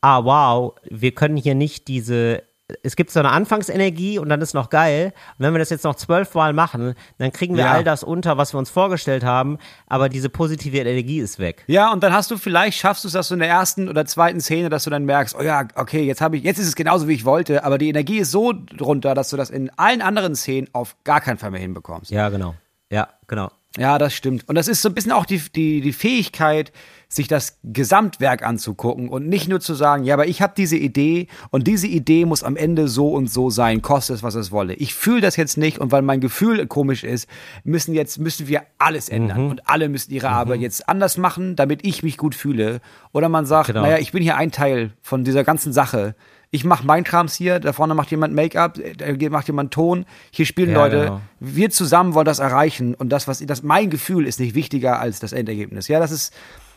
[0.00, 2.42] ah wow, wir können hier nicht diese,
[2.82, 5.12] es gibt so eine Anfangsenergie und dann ist noch geil.
[5.38, 7.72] Und wenn wir das jetzt noch zwölfmal machen, dann kriegen wir Ja.
[7.72, 11.64] all das unter, was wir uns vorgestellt haben, aber diese positive Energie ist weg.
[11.66, 14.04] Ja, und dann hast du vielleicht, schaffst du es, dass du in der ersten oder
[14.06, 16.74] zweiten Szene, dass du dann merkst, oh ja, okay, jetzt habe ich, jetzt ist es
[16.76, 20.02] genauso, wie ich wollte, aber die Energie ist so drunter, dass du das in allen
[20.02, 22.10] anderen Szenen auf gar keinen Fall mehr hinbekommst.
[22.10, 22.54] Ja, genau.
[22.90, 23.50] Ja, genau.
[23.78, 24.48] Ja, das stimmt.
[24.48, 26.72] Und das ist so ein bisschen auch die, die, die Fähigkeit,
[27.12, 31.26] sich das Gesamtwerk anzugucken und nicht nur zu sagen, ja, aber ich habe diese Idee
[31.50, 34.74] und diese Idee muss am Ende so und so sein, koste es, was es wolle.
[34.74, 37.28] Ich fühle das jetzt nicht und weil mein Gefühl komisch ist,
[37.64, 39.50] müssen jetzt, müssen wir alles ändern Mhm.
[39.50, 42.80] und alle müssen ihre Arbeit jetzt anders machen, damit ich mich gut fühle.
[43.12, 43.82] Oder man sagt, Genau.
[43.82, 46.14] naja, ich bin hier ein Teil von dieser ganzen Sache.
[46.52, 50.46] Ich mache mein Krams hier, da vorne macht jemand Make-up, da macht jemand Ton, hier
[50.46, 50.98] spielen Ja, Leute.
[51.06, 51.20] genau.
[51.40, 55.18] Wir zusammen wollen das erreichen und das, was das mein Gefühl ist nicht wichtiger als
[55.18, 55.88] das Endergebnis.
[55.88, 56.32] Ja, das ist.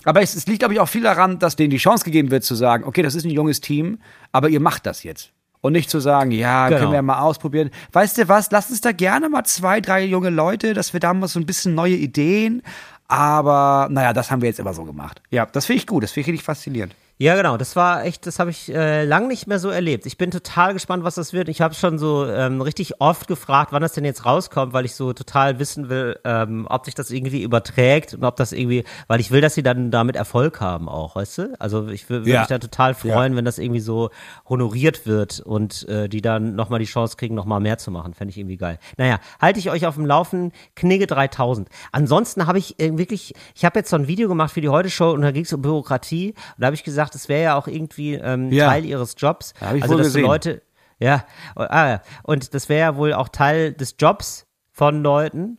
[0.06, 2.43] Aber es, es liegt, glaube ich, auch viel daran, dass denen die Chance gegeben wird
[2.43, 3.99] zu sagen, okay, das ist ein junges Team,
[4.32, 5.32] aber ihr macht das jetzt.
[5.62, 6.80] Und nicht zu sagen, ja, Genau.
[6.82, 7.70] können wir mal ausprobieren.
[7.93, 11.14] Weißt du was, lasst uns da gerne mal zwei, drei junge Leute, dass wir da
[11.14, 12.62] mal so ein bisschen neue Ideen.
[13.08, 15.22] Aber naja, das haben wir jetzt immer so gemacht.
[15.30, 16.95] Ja, das finde ich gut, das finde ich richtig faszinierend.
[17.20, 20.07] Ja, genau, das war echt, das habe ich äh, lang nicht mehr so erlebt.
[20.07, 21.47] Ich bin total gespannt, was das wird.
[21.47, 24.95] Ich habe schon so ähm, richtig oft gefragt, wann das denn jetzt rauskommt, weil ich
[24.95, 29.20] so total wissen will, ähm, ob sich das irgendwie überträgt und ob das irgendwie, weil
[29.20, 31.53] ich will, dass sie dann damit Erfolg haben auch, weißt du?
[31.59, 32.39] Also ich wür- würde Ja.
[32.39, 34.09] mich da total freuen, wenn das irgendwie so
[34.49, 38.16] honoriert wird und äh, die dann nochmal die Chance kriegen, nochmal mehr zu machen.
[38.16, 38.80] Fände ich irgendwie geil.
[38.97, 41.70] Naja, halte ich euch auf dem Laufen, Knigge 3000.
[41.91, 45.11] Ansonsten habe ich äh, wirklich, ich habe jetzt so ein Video gemacht für die Heute-Show
[45.11, 47.68] und da ging es um Bürokratie und da habe ich gesagt, es wäre ja auch
[47.68, 48.68] irgendwie ähm, Ja.
[48.70, 49.54] Teil ihres Jobs.
[49.60, 50.26] Hab ich also, dass so gesehen.
[50.26, 50.62] Leute,
[50.99, 51.26] ja,
[51.56, 55.58] ah, ja, und das wäre ja wohl auch Teil des Jobs von Leuten,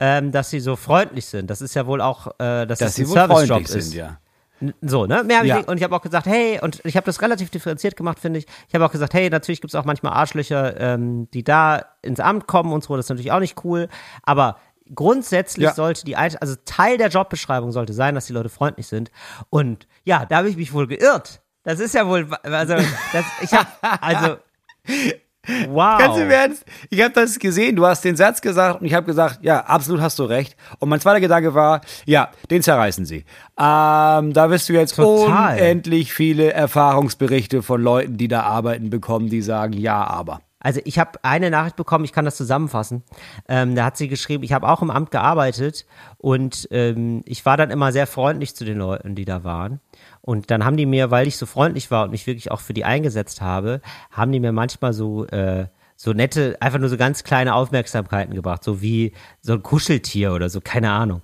[0.00, 1.48] ähm, dass sie so freundlich sind.
[1.50, 3.70] Das ist ja wohl auch, äh, dass, Dass sie ein Servicejob ist.
[3.70, 4.18] sind, ja.
[4.80, 5.24] So, ne?
[5.24, 5.58] Mehr hab Ja.
[5.60, 8.38] ich, und ich habe auch gesagt, hey, und ich habe das relativ differenziert gemacht, finde
[8.38, 8.46] ich.
[8.68, 12.20] Ich habe auch gesagt, hey, natürlich gibt es auch manchmal Arschlöcher, ähm, die da ins
[12.20, 13.88] Amt kommen und so, das ist natürlich auch nicht cool.
[14.22, 14.56] Aber
[14.94, 15.74] grundsätzlich Ja.
[15.74, 19.10] sollte die, also Teil der Jobbeschreibung sollte sein, dass die Leute freundlich sind.
[19.50, 21.40] Und ja, da habe ich mich wohl geirrt.
[21.64, 22.74] Das ist ja wohl, also,
[23.12, 23.68] das, ich habe,
[24.00, 24.36] also,
[25.68, 25.98] wow.
[25.98, 29.06] Ganz im Ernst, ich habe das gesehen, du hast den Satz gesagt und ich habe
[29.06, 30.56] gesagt, ja, absolut hast du recht.
[30.80, 33.24] Und mein zweiter Gedanke war, ja, den zerreißen sie.
[33.58, 35.54] Ähm, da wirst du jetzt Total.
[35.56, 40.40] unendlich viele Erfahrungsberichte von Leuten, die da arbeiten, bekommen, die sagen, ja, aber.
[40.62, 43.02] Also ich habe eine Nachricht bekommen, ich kann das zusammenfassen.
[43.48, 45.86] Ähm, da hat sie geschrieben, ich habe auch im Amt gearbeitet
[46.18, 49.80] und ähm, ich war dann immer sehr freundlich zu den Leuten, die da waren.
[50.20, 52.74] Und dann haben die mir, weil ich so freundlich war und mich wirklich auch für
[52.74, 57.22] die eingesetzt habe, haben die mir manchmal so äh, so nette, einfach nur so ganz
[57.22, 61.22] kleine Aufmerksamkeiten gebracht, so wie so ein Kuscheltier oder so, keine Ahnung.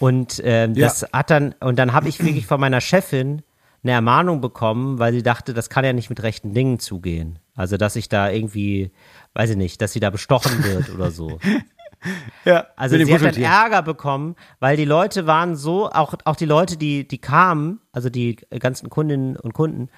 [0.00, 0.86] Und ähm, Ja.
[0.86, 3.42] das hat dann, und dann habe ich wirklich von meiner Chefin
[3.82, 7.38] eine Ermahnung bekommen, weil sie dachte, das kann ja nicht mit rechten Dingen zugehen.
[7.58, 8.92] Also, dass ich da irgendwie,
[9.34, 11.38] weiß ich nicht, dass sie da bestochen wird oder so.
[12.44, 13.42] Ja, Also sie hat dann.
[13.42, 18.08] Ärger bekommen, weil die Leute waren so, auch, auch die Leute, die, die kamen, also
[18.08, 19.88] die ganzen Kundinnen und Kunden,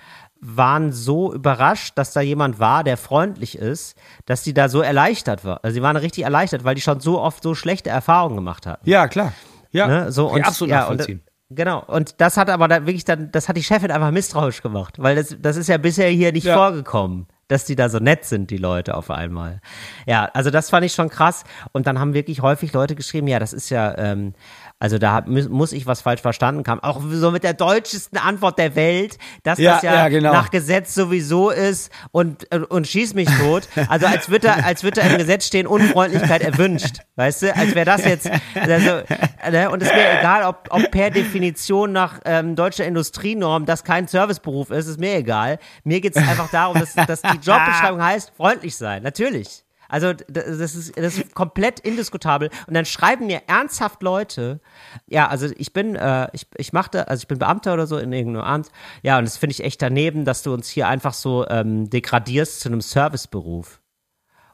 [0.41, 5.45] waren so überrascht, dass da jemand war, der freundlich ist, dass die da so erleichtert
[5.45, 5.61] war.
[5.63, 8.89] Also sie waren richtig erleichtert, weil die schon so oft so schlechte Erfahrungen gemacht hatten.
[8.89, 9.35] Ja, klar.
[9.71, 10.11] Ja, Ne?
[10.13, 11.23] So, und, absolut ja, und, nachvollziehen.
[11.51, 11.85] genau.
[11.87, 15.17] Und das hat aber dann wirklich dann, das hat die Chefin einfach misstrauisch gemacht, weil
[15.17, 16.57] das, das ist ja bisher hier nicht Ja.
[16.57, 19.61] vorgekommen, dass die da so nett sind, die Leute auf einmal.
[20.07, 21.45] Ja, also das fand ich schon krass.
[21.73, 24.35] Und dann haben wirklich häufig Leute geschrieben, ja, das ist ja, ähm,
[24.81, 26.81] also da hab, mu- muss ich was falsch verstanden haben.
[26.83, 30.33] Auch so mit der deutschesten Antwort der Welt, dass Ja, das ja, ja, genau.
[30.33, 33.69] nach Gesetz sowieso ist und, und schieß mich tot.
[33.89, 37.01] Also als würde da, als würde da im Gesetz stehen, Unfreundlichkeit erwünscht.
[37.17, 37.55] Weißt du?
[37.55, 39.03] Als wäre das jetzt, also,
[39.51, 39.71] ne?
[39.71, 44.07] und es ist mir egal, ob, ob per Definition nach ähm, deutscher Industrienorm das kein
[44.09, 45.59] Serviceberuf ist, ist mir egal.
[45.85, 49.03] Mir geht es einfach darum, dass, dass die Jobbeschreibung heißt, freundlich sein.
[49.03, 49.63] Natürlich.
[49.91, 52.51] Also das ist, das ist komplett indiskutabel.
[52.67, 54.61] Und dann schreiben mir ernsthaft Leute,
[55.07, 58.13] ja, also ich bin, äh, ich, ich machte, also ich bin Beamter oder so in
[58.13, 58.69] irgendeinem Amt.
[59.03, 62.61] Ja, und das finde ich echt daneben, dass du uns hier einfach so ähm, degradierst
[62.61, 63.81] zu einem Serviceberuf.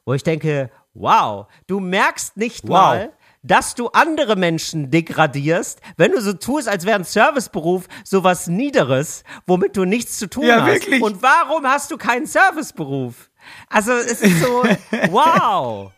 [0.04, 2.70] Wo ich denke, wow, du merkst nicht Wow.
[2.70, 3.12] mal,
[3.42, 9.22] dass du andere Menschen degradierst, wenn du so tust, als wäre ein Serviceberuf sowas Niederes,
[9.46, 10.72] womit du nichts zu tun Ja, hast.
[10.72, 11.00] wirklich.
[11.02, 13.30] Und warum hast du keinen Serviceberuf?
[13.68, 14.62] Also es ist so,
[15.10, 15.92] wow.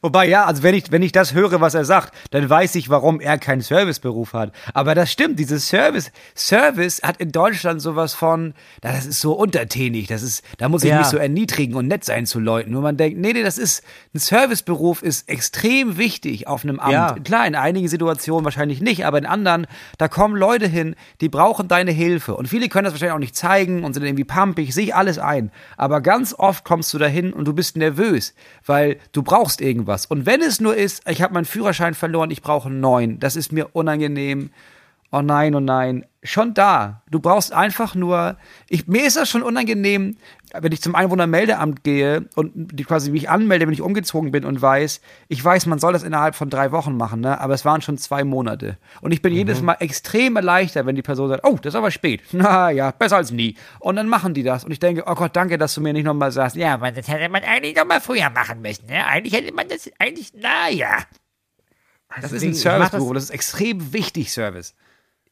[0.00, 2.88] Wobei, ja, also wenn ich, wenn ich das höre, was er sagt, dann weiß ich,
[2.88, 4.52] warum er keinen Serviceberuf hat.
[4.72, 9.32] Aber das stimmt, dieses Service, Service hat in Deutschland sowas von, na, das ist so
[9.34, 10.98] untertänig, das ist, da muss ich Ja.
[10.98, 12.70] mich so erniedrigen und nett sein zu Leuten.
[12.70, 13.82] Nur man denkt, nee, nee, das ist,
[14.14, 16.92] ein Serviceberuf ist extrem wichtig auf einem Amt.
[16.92, 17.16] Ja.
[17.22, 19.66] Klar, in einigen Situationen wahrscheinlich nicht, aber in anderen,
[19.98, 22.34] da kommen Leute hin, die brauchen deine Hilfe.
[22.34, 25.18] Und viele können das wahrscheinlich auch nicht zeigen und sind irgendwie pumpig, sehe ich alles
[25.18, 25.50] ein.
[25.76, 28.34] Aber ganz oft kommst du dahin und du bist nervös,
[28.64, 30.06] weil du brauchst irgendwas.
[30.06, 33.36] Und wenn es nur ist, ich habe meinen Führerschein verloren, ich brauche einen neuen, das
[33.36, 34.50] ist mir unangenehm.
[35.12, 36.06] Oh nein, oh nein.
[36.22, 37.02] Schon da.
[37.10, 38.36] Du brauchst einfach nur.
[38.68, 40.16] Ich, mir ist das schon unangenehm,
[40.52, 44.60] wenn ich zum Einwohnermeldeamt gehe und die quasi mich anmelde, wenn ich umgezogen bin und
[44.62, 47.40] weiß, ich weiß, man soll das innerhalb von drei Wochen machen, ne?
[47.40, 48.76] aber es waren schon zwei Monate.
[49.00, 51.90] Und ich bin jedes Mal extrem erleichtert, wenn die Person sagt, oh, das ist aber
[51.90, 52.22] spät.
[52.32, 53.56] Na ja, besser als nie.
[53.80, 54.62] Und dann machen die das.
[54.64, 57.08] Und ich denke, oh Gott, danke, dass du mir nicht nochmal sagst, ja, Aber das
[57.08, 58.86] hätte man eigentlich noch mal früher machen müssen.
[58.86, 59.04] Ne?
[59.06, 60.98] Eigentlich hätte man das eigentlich, naja.
[62.20, 63.14] das ist Deswegen, ein ich mach Serviceberuf.
[63.14, 64.74] das- Das ist extrem wichtig, Service.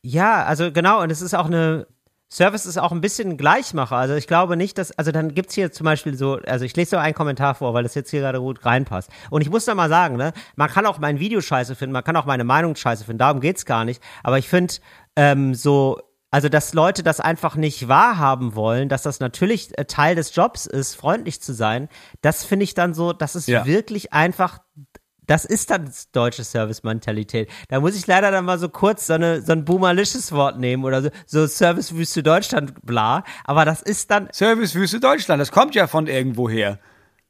[0.03, 1.87] Ja, also genau, und es ist auch eine,
[2.31, 3.97] Service ist auch ein bisschen ein Gleichmacher.
[3.97, 6.91] Also ich glaube nicht, dass, also dann gibt's hier zum Beispiel so, also ich lese
[6.91, 9.11] so einen Kommentar vor, weil das jetzt hier gerade gut reinpasst.
[9.31, 12.05] Und ich muss da mal sagen, ne, man kann auch mein Video scheiße finden, man
[12.05, 14.03] kann auch meine Meinung scheiße finden, darum geht's gar nicht.
[14.23, 14.75] Aber ich finde,
[15.17, 20.15] ähm, so, also dass Leute das einfach nicht wahrhaben wollen, dass das natürlich äh, Teil
[20.15, 21.89] des Jobs ist, freundlich zu sein,
[22.21, 23.65] das finde ich dann so, das ist Ja.
[23.65, 24.59] wirklich einfach
[25.29, 27.49] das ist dann deutsche Service-Mentalität.
[27.69, 30.85] Da muss ich leider dann mal so kurz so, eine, so ein boomerlisches Wort nehmen
[30.85, 33.23] oder so, so Service-Wüste Deutschland, bla.
[33.45, 36.79] Aber das ist dann, Servicewüste Deutschland, das kommt ja von irgendwoher.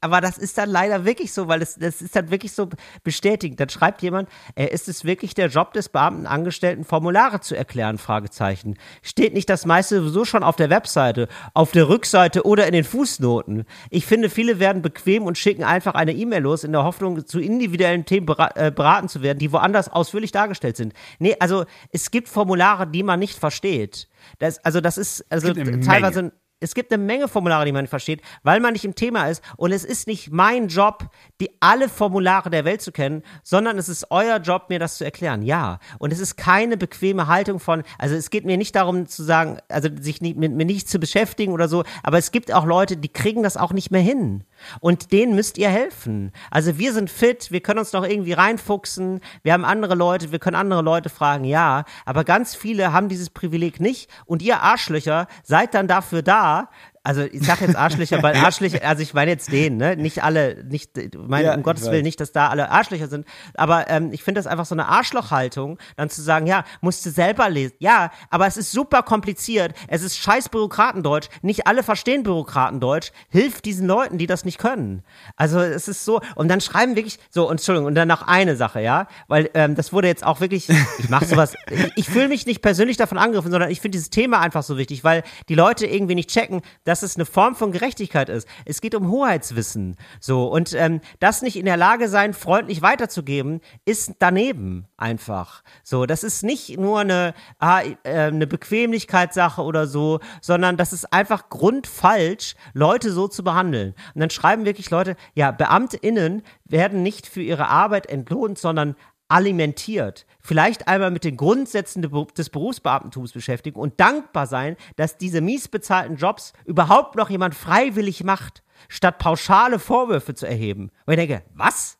[0.01, 2.68] Aber das ist dann leider wirklich so, weil das, das ist dann wirklich so
[3.03, 3.59] bestätigt.
[3.59, 7.99] Dann schreibt jemand, äh, ist es wirklich der Job des Beamten, Angestellten Formulare zu erklären?
[7.99, 8.76] Fragezeichen.
[9.03, 12.84] Steht nicht das meiste sowieso schon auf der Webseite, auf der Rückseite oder in den
[12.84, 13.64] Fußnoten?
[13.90, 17.40] Ich finde, viele werden bequem und schicken einfach eine E-Mail los in der Hoffnung, zu
[17.40, 20.92] individuellen Themen äh, beraten zu werden, die woanders ausführlich dargestellt sind.
[21.18, 24.09] Nee, also es gibt Formulare, die man nicht versteht.
[24.38, 26.32] Das, also das ist also teilweise Menge.
[26.61, 29.43] Es gibt eine Menge Formulare, die man nicht versteht, weil man nicht im Thema ist.
[29.57, 33.89] Und es ist nicht mein Job, die alle Formulare der Welt zu kennen, sondern es
[33.89, 35.43] ist euer Job, mir das zu erklären.
[35.43, 35.79] Ja.
[35.99, 39.59] Und es ist keine bequeme Haltung von, also es geht mir nicht darum zu sagen,
[39.69, 42.97] also sich nicht, mit mir nicht zu beschäftigen oder so, aber es gibt auch Leute,
[42.97, 44.45] die kriegen das auch nicht mehr hin.
[44.81, 46.33] Und denen müsst ihr helfen.
[46.51, 50.39] Also wir sind fit, wir können uns noch irgendwie reinfuchsen, wir haben andere Leute, wir
[50.39, 51.85] können andere Leute fragen, ja.
[52.05, 56.71] Aber ganz viele haben dieses Privileg nicht und ihr Arschlöcher seid dann dafür da,
[57.03, 59.96] also ich sag jetzt Arschlöcher, weil Arschlöcher, also ich meine jetzt den, ne?
[59.96, 61.90] Nicht alle, nicht, meine, Ja, um Gottes.
[61.90, 63.26] Willen nicht, dass da alle Arschlöcher sind.
[63.55, 67.11] Aber ähm, ich finde das einfach so eine Arschlochhaltung, dann zu sagen, ja, musst du
[67.11, 67.74] selber lesen.
[67.78, 69.74] Ja, aber es ist super kompliziert.
[69.88, 71.28] Es ist scheiß Bürokratendeutsch.
[71.42, 73.11] Nicht alle verstehen Bürokratendeutsch.
[73.28, 75.03] Hilft diesen Leuten, die das nicht können.
[75.36, 76.20] Also es ist so.
[76.34, 79.07] Und dann schreiben wirklich, so, und Entschuldigung, und dann noch eine Sache, ja?
[79.28, 80.68] Weil ähm, das wurde jetzt auch wirklich,
[80.99, 84.11] ich mach sowas, ich, ich fühle mich nicht persönlich davon angegriffen, sondern ich finde dieses
[84.11, 87.70] Thema einfach so wichtig, weil die Leute irgendwie nicht checken, dass es eine Form von
[87.70, 88.49] Gerechtigkeit ist.
[88.64, 89.97] Es geht um Hoheitswissen.
[90.20, 95.62] So, und ähm, das nicht in der Lage sein, freundlich weiterzugeben, ist daneben einfach.
[95.84, 101.12] So, das ist nicht nur eine, ah, äh, eine Bequemlichkeitssache oder so, sondern das ist
[101.12, 103.95] einfach grundfalsch, Leute so zu behandeln.
[104.14, 108.97] Und dann schreiben wirklich Leute, ja, BeamtInnen werden nicht für ihre Arbeit entlohnt, sondern
[109.29, 110.26] alimentiert.
[110.41, 115.68] Vielleicht einmal mit den Grundsätzen de- des Berufsbeamtentums beschäftigen und dankbar sein, dass diese mies
[115.68, 120.91] bezahlten Jobs überhaupt noch jemand freiwillig macht, statt pauschale Vorwürfe zu erheben.
[121.07, 121.99] Und ich denke, was?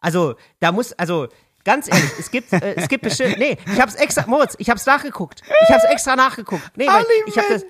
[0.00, 1.28] Also, da muss, also,
[1.64, 4.84] ganz ehrlich, es gibt, äh, es gibt bestimmt, nee, ich hab's extra, Moritz, ich hab's
[4.86, 5.42] nachgeguckt.
[5.66, 6.62] Ich hab's extra nachgeguckt.
[6.76, 7.64] Nee, weil ich hab das,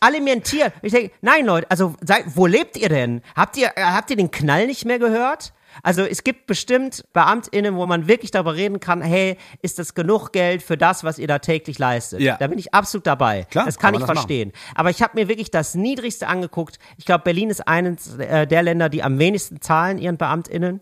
[0.00, 0.72] alimentiert.
[0.82, 3.22] Ich denke, nein, Leute, also sei, wo lebt ihr denn?
[3.36, 5.52] Habt ihr, äh, habt ihr den Knall nicht mehr gehört?
[5.82, 10.32] Also es gibt bestimmt BeamtInnen, wo man wirklich darüber reden kann, hey, ist das genug
[10.32, 12.20] Geld für das, was ihr da täglich leistet?
[12.20, 12.36] Ja.
[12.36, 13.44] Da bin ich absolut dabei.
[13.50, 14.52] Klar, das kann, kann ich das verstehen.
[14.74, 16.78] Aber ich habe mir wirklich das Niedrigste angeguckt.
[16.96, 20.80] Ich glaube, Berlin ist eines äh, der Länder, die am wenigsten zahlen ihren BeamtInnen.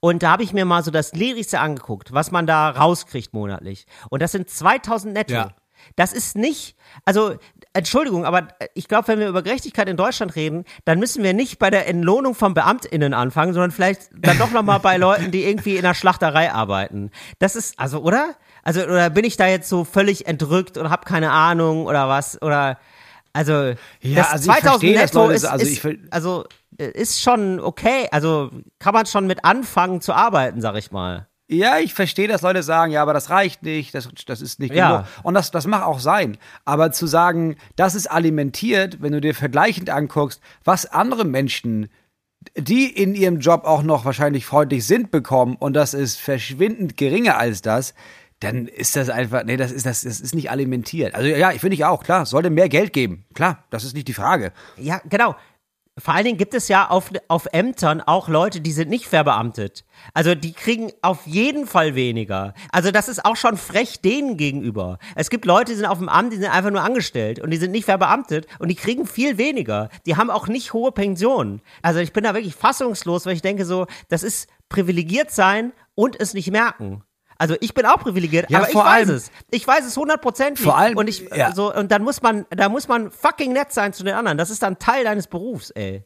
[0.00, 3.86] Und da habe ich mir mal so das Niedrigste angeguckt, was man da rauskriegt monatlich.
[4.10, 5.34] Und das sind 2000 netto.
[5.34, 5.54] Ja.
[5.96, 7.36] Das ist nicht, also
[7.74, 11.58] Entschuldigung, aber ich glaube, wenn wir über Gerechtigkeit in Deutschland reden, dann müssen wir nicht
[11.58, 15.76] bei der Entlohnung von BeamtInnen anfangen, sondern vielleicht dann doch nochmal bei Leuten, die irgendwie
[15.76, 17.10] in der Schlachterei arbeiten.
[17.40, 18.36] Das ist, also, oder?
[18.62, 22.40] Also, oder bin ich da jetzt so völlig entrückt und habe keine Ahnung oder was?
[22.40, 22.78] Oder,
[23.32, 23.74] also, Ja,
[24.14, 26.44] das also ich 2000 verstehe, netto ist, so- also ist, also,
[26.78, 28.06] äh, ist schon okay.
[28.12, 31.26] Also, kann man schon mit anfangen zu arbeiten, sag ich mal.
[31.46, 34.74] Ja, ich verstehe, dass Leute sagen, ja, aber das reicht nicht, das, das ist nicht
[34.74, 34.90] Ja.
[34.90, 35.06] genug.
[35.24, 36.38] Und das, das mag auch sein.
[36.64, 41.90] Aber zu sagen, das ist alimentiert, wenn du dir vergleichend anguckst, was andere Menschen,
[42.56, 47.36] die in ihrem Job auch noch wahrscheinlich freundlich sind, bekommen, und das ist verschwindend geringer
[47.36, 47.94] als das,
[48.40, 51.14] dann ist das einfach, nee, das ist, das, das ist nicht alimentiert.
[51.14, 53.24] Also ja, ich finde ich auch, klar, sollte mehr Geld geben.
[53.34, 54.52] Klar, das ist nicht die Frage.
[54.76, 55.36] Ja, genau.
[55.96, 59.84] Vor allen Dingen gibt es ja auf, auf Ämtern auch Leute, die sind nicht verbeamtet.
[60.12, 62.52] Also die kriegen auf jeden Fall weniger.
[62.72, 64.98] Also das ist auch schon frech denen gegenüber.
[65.14, 67.58] Es gibt Leute, die sind auf dem Amt, die sind einfach nur angestellt und die
[67.58, 69.88] sind nicht verbeamtet und die kriegen viel weniger.
[70.04, 71.62] Die haben auch nicht hohe Pensionen.
[71.80, 76.20] Also ich bin da wirklich fassungslos, weil ich denke so, das ist privilegiert sein und
[76.20, 77.04] es nicht merken.
[77.38, 79.30] Also ich bin auch privilegiert, Ja, aber ich weiß es.
[79.50, 80.64] Ich weiß es hundertprozentig.
[80.64, 81.52] Vor allem- und ich ja.
[81.52, 84.38] so und dann muss man, da muss man fucking nett sein zu den anderen.
[84.38, 86.04] Das ist dann Teil deines Berufs, ey.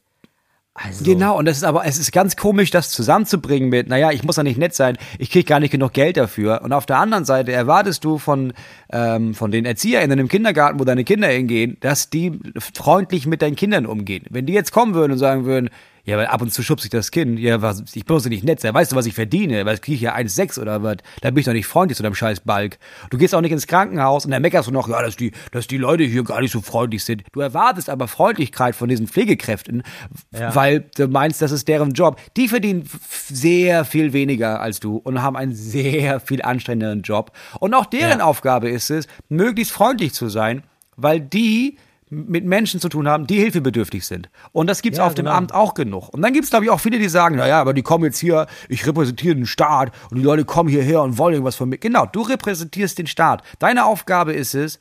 [0.81, 4.22] Also, Genau, und das ist aber, es ist ganz komisch, das zusammenzubringen mit, naja, ich
[4.22, 6.61] muss ja nicht nett sein, ich kriege gar nicht genug Geld dafür.
[6.62, 8.53] Und auf der anderen Seite erwartest du von,
[8.93, 12.39] ähm, von den ErzieherInnen im Kindergarten, wo deine Kinder hingehen, dass die
[12.74, 14.24] freundlich mit deinen Kindern umgehen.
[14.31, 15.70] Wenn die jetzt kommen würden und sagen würden,
[16.09, 18.61] ja, weil ab und zu schubse ich das Kind, ja, was, ich bloß nicht nett
[18.61, 19.67] sein, weißt du, was ich verdiene?
[19.67, 22.15] Weil kriege ich ja 1,6 oder was, da bin ich doch nicht freundlich zu deinem
[22.15, 22.79] scheiß Balk.
[23.11, 25.67] Du gehst auch nicht ins Krankenhaus und dann meckerst du noch, ja, dass die, dass
[25.67, 27.25] die Leute hier gar nicht so freundlich sind.
[27.33, 29.83] Du erwartest aber Freundlichkeit von diesen Pflegekräften,
[30.31, 32.19] weil du meinst, das ist deren Job.
[32.39, 32.89] Die verdienen
[33.29, 37.33] sehr viel weniger als du und haben einen sehr viel anstrengenderen Job.
[37.61, 38.25] Und auch deren Ja.
[38.25, 40.63] Aufgabe ist es, möglichst freundlich zu sein,
[40.97, 41.77] weil die
[42.11, 44.29] mit Menschen zu tun haben, die hilfebedürftig sind.
[44.53, 45.37] Und das gibt's Ja, auf dem genau.
[45.37, 46.09] Amt auch genug.
[46.09, 48.47] Und dann gibt's glaube ich, auch viele, die sagen, naja, aber die kommen jetzt hier,
[48.69, 51.79] ich repräsentiere den Staat und die Leute kommen hierher und wollen irgendwas von mir.
[51.79, 53.43] Genau, du repräsentierst den Staat.
[53.59, 54.79] Deine Aufgabe ist es,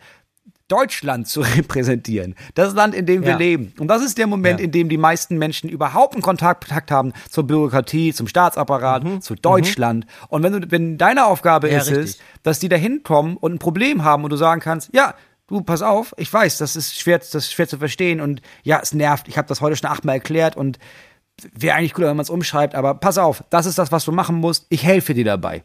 [0.69, 2.35] Deutschland zu repräsentieren.
[2.55, 3.37] Das Land, in dem wir Ja.
[3.37, 3.73] leben.
[3.79, 4.65] Und das ist der Moment, Ja.
[4.65, 10.05] in dem die meisten Menschen überhaupt einen Kontakt, haben zur Bürokratie, zum Staatsapparat, zu Deutschland.
[10.27, 11.73] Und wenn du, wenn deine Aufgabe Mhm.
[11.73, 12.21] Ja, ist es, richtig.
[12.43, 15.13] dass die da hinkommen und ein Problem haben und du sagen kannst, ja,
[15.47, 18.79] du, pass auf, ich weiß, das ist schwer, das ist schwer zu verstehen und ja,
[18.81, 20.77] es nervt, ich habe das heute schon achtmal erklärt und
[21.53, 24.11] wäre eigentlich cooler, wenn man es umschreibt, aber pass auf, das ist das, was du
[24.11, 25.63] machen musst, ich helfe dir dabei.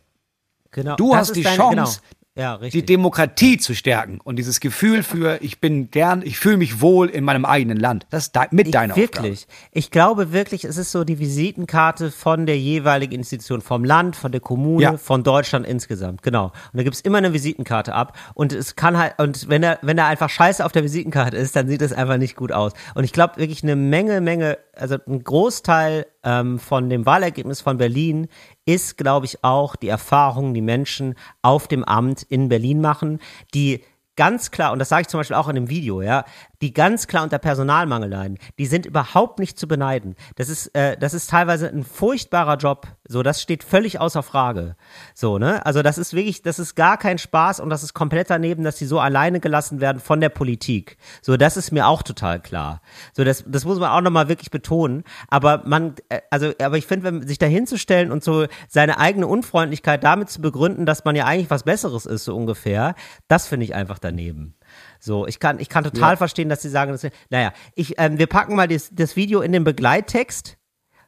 [0.71, 2.17] genau, Du das hast die deine- Chance, genau.
[2.35, 2.87] Ja, die richtig.
[2.87, 7.25] Demokratie zu stärken und dieses Gefühl für, ich bin gern, ich fühle mich wohl in
[7.25, 8.07] meinem eigenen Land.
[8.09, 9.47] Das ist de mit Ich, deiner wirklich.
[9.71, 14.33] Ich glaube wirklich, es ist so die Visitenkarte von der jeweiligen Institution, vom Land, von
[14.33, 14.97] der Kommune, Ja.
[14.97, 16.23] von Deutschland insgesamt.
[16.23, 16.47] Genau.
[16.47, 18.17] Und da gibt's immer eine Visitenkarte ab.
[18.33, 21.55] Und es kann halt, und wenn er, wenn er einfach scheiße auf der Visitenkarte ist,
[21.55, 22.73] dann sieht es einfach nicht gut aus.
[22.95, 27.77] Und ich glaube wirklich eine Menge, Menge, also ein Großteil ähm, von dem Wahlergebnis von
[27.77, 28.29] Berlin
[28.65, 33.21] ist, glaube ich, auch die Erfahrung, die Menschen auf dem Amt in Berlin machen,
[33.55, 33.83] die
[34.17, 36.25] ganz klar, und das sage ich zum Beispiel auch in dem Video, ja,
[36.63, 40.15] die ganz klar unter Personalmangel leiden, die sind überhaupt nicht zu beneiden.
[40.37, 42.87] Das ist, äh, das ist teilweise ein furchtbarer Job.
[43.07, 44.77] So, das steht völlig außer Frage.
[45.13, 45.67] So, ne?
[45.67, 48.79] Also das ist wirklich, das ist gar kein Spaß und das ist komplett daneben, dass
[48.79, 50.97] sie so alleine gelassen werden von der Politik.
[51.21, 52.81] So, das ist mir auch total klar.
[53.13, 55.03] So, das, das muss man auch nochmal wirklich betonen.
[55.29, 59.27] Aber man, äh, also, aber ich finde, wenn sich da hinzustellen und so seine eigene
[59.27, 62.95] Unfreundlichkeit damit zu begründen, dass man ja eigentlich was Besseres ist, so ungefähr,
[63.27, 64.55] das finde ich einfach daneben.
[65.01, 68.27] So, ich kann, ich kann total verstehen, dass sie sagen, dass, naja, ich, ähm, wir
[68.27, 70.57] packen mal das, das Video in den Begleittext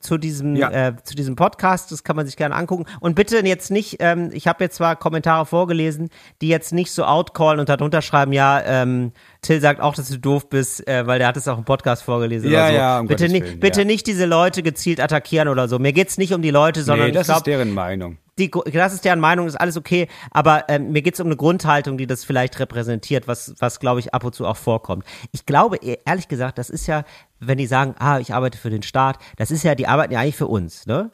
[0.00, 0.70] zu diesem, Ja.
[0.70, 2.84] äh, zu diesem Podcast, das kann man sich gerne angucken.
[3.00, 6.10] Und bitte jetzt nicht, ähm, ich habe jetzt zwar Kommentare vorgelesen,
[6.42, 10.18] die jetzt nicht so outcallen und darunter schreiben, ja, ähm, Till sagt auch, dass du
[10.18, 12.74] doof bist, äh, weil der hat es auch im Podcast vorgelesen Ja, oder so.
[12.74, 13.86] ja, um bitte Gottes nicht, Willen, bitte ja.
[13.86, 15.78] nicht diese Leute gezielt attackieren oder so.
[15.78, 18.18] Mir geht's nicht um die Leute, sondern Nee, das ich glaube, ist deren Meinung.
[18.38, 21.96] Die, das ist deren Meinung, ist alles okay, aber ähm, mir geht's um eine Grundhaltung,
[21.98, 25.04] die das vielleicht repräsentiert, was, was glaube ich ab und zu auch vorkommt.
[25.32, 27.04] Ich glaube, eh- ehrlich gesagt, das ist ja,
[27.38, 30.20] wenn die sagen, ah, ich arbeite für den Staat, das ist ja, die arbeiten ja
[30.20, 31.10] eigentlich für uns, ne?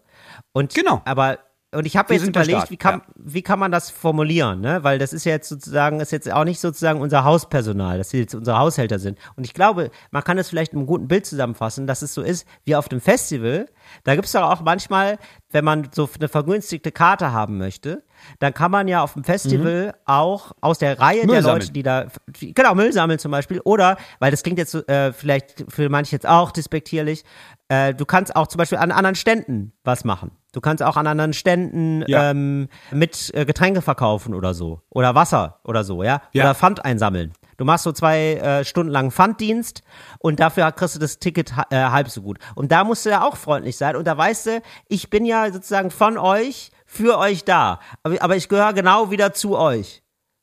[0.53, 1.03] Und, Genau.
[1.05, 1.39] Aber,
[1.73, 3.15] und ich habe jetzt überlegt, Staat, wie kann, ja.
[3.17, 4.83] wie kann man das formulieren, ne?
[4.83, 8.19] Weil das ist ja jetzt sozusagen, ist jetzt auch nicht sozusagen unser Hauspersonal, dass sie
[8.19, 9.19] jetzt unsere Haushälter sind.
[9.37, 12.23] Und ich glaube, man kann das vielleicht in einem guten Bild zusammenfassen, dass es so
[12.23, 13.67] ist, wie auf dem Festival,
[14.03, 15.19] da gibt's doch auch manchmal,
[15.51, 18.03] wenn man so eine vergünstigte Karte haben möchte,
[18.41, 21.27] dann kann man ja auf dem Festival auch aus der Reihe Mhm.
[21.27, 21.61] Müll der sammeln.
[21.61, 22.07] Leute, die da,
[22.41, 26.13] genau, Müll sammeln zum Beispiel, oder, weil das klingt jetzt so, äh, vielleicht für manche
[26.17, 27.25] jetzt auch despektierlich,
[27.71, 30.33] äh, du kannst auch zum Beispiel an anderen Ständen was machen.
[30.53, 32.31] Du kannst auch an anderen Ständen Ja.
[32.31, 34.83] ähm, mit äh, Getränke verkaufen oder so.
[34.91, 36.21] Oder Wasser oder so, ja?
[36.33, 36.45] Ja.
[36.45, 37.33] Oder Pfand einsammeln.
[37.57, 39.83] Du machst so zwei äh, Stunden lang Pfanddienst
[40.19, 42.39] und dafür kriegst du das Ticket äh, halb so gut.
[42.57, 43.95] Und da musst du ja auch freundlich sein.
[43.97, 47.79] Und da weißt du, ich bin ja sozusagen von euch, für euch da.
[48.03, 50.03] Aber, aber ich gehöre genau wieder zu euch.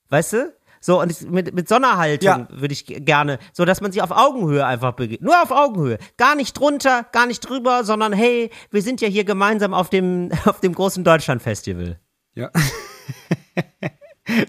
[0.10, 0.54] Weißt du?
[0.88, 2.48] So, und ich- mit, mit so einer Haltung Ja.
[2.50, 5.22] würde ich gerne, so dass man sich auf Augenhöhe einfach begeht.
[5.22, 5.98] Nur auf Augenhöhe.
[6.16, 10.32] Gar nicht drunter, gar nicht drüber, sondern hey, wir sind ja hier gemeinsam auf dem,
[10.46, 12.00] auf dem großen Deutschlandfestival.
[12.36, 12.50] Ja.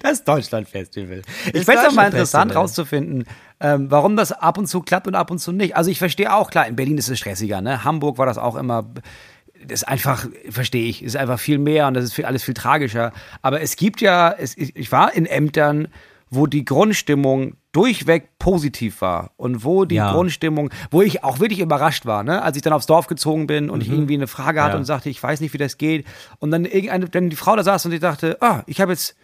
[0.02, 1.22] Das Deutschlandfestival.
[1.52, 3.24] Ich fände es auch mal interessant rauszufinden,
[3.60, 5.76] ähm, warum das ab und zu klappt und ab und zu nicht.
[5.76, 7.84] Also ich verstehe auch, klar, in Berlin ist es stressiger, ne?
[7.84, 8.92] Hamburg war das auch immer,
[9.64, 12.54] das ist einfach, verstehe ich, ist einfach viel mehr und das ist viel, alles viel
[12.54, 13.12] tragischer.
[13.40, 15.86] Aber es gibt ja, es, ich war in Ämtern,
[16.30, 20.12] wo die Grundstimmung durchweg positiv war und wo die Ja.
[20.12, 22.42] Grundstimmung, wo ich auch wirklich überrascht war, ne?
[22.42, 24.74] als ich dann aufs Dorf gezogen bin und ich irgendwie eine Frage hatte Mhm.
[24.74, 24.78] Ja.
[24.78, 26.06] und sagte, ich weiß nicht, wie das geht
[26.38, 29.16] und dann irgendeine, dann die Frau da saß und ich dachte, ah, ich habe jetzt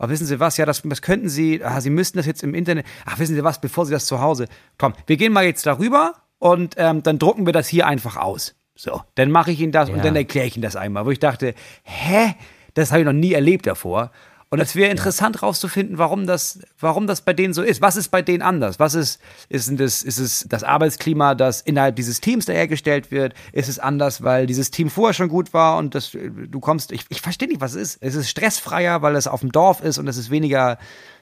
[0.00, 0.56] aber wissen Sie was?
[0.58, 2.86] Ja, das, das könnten Sie, ah, Sie müssten das jetzt im Internet.
[3.04, 4.46] Ach, wissen Sie was, bevor Sie das zu Hause.
[4.78, 8.54] Komm, wir gehen mal jetzt darüber und ähm, dann drucken wir das hier einfach aus.
[8.76, 10.02] So, dann mache ich Ihnen das und Ja.
[10.04, 12.34] dann erkläre ich Ihnen das einmal, wo ich dachte, hä?
[12.74, 14.12] Das habe ich noch nie erlebt davor.
[14.50, 17.82] Und es wäre interessant rauszufinden, warum das, warum das bei denen so ist.
[17.82, 18.78] Was ist bei denen anders?
[18.78, 19.20] Was ist,
[19.50, 23.34] ist, das, ist es das Arbeitsklima, das innerhalb dieses Teams da hergestellt wird?
[23.52, 27.04] Ist es anders, weil dieses Team vorher schon gut war und das, du kommst, ich,
[27.10, 27.98] ich verstehe nicht, was es ist.
[28.00, 30.78] Es ist stressfreier, weil es auf dem Dorf ist und es ist weniger,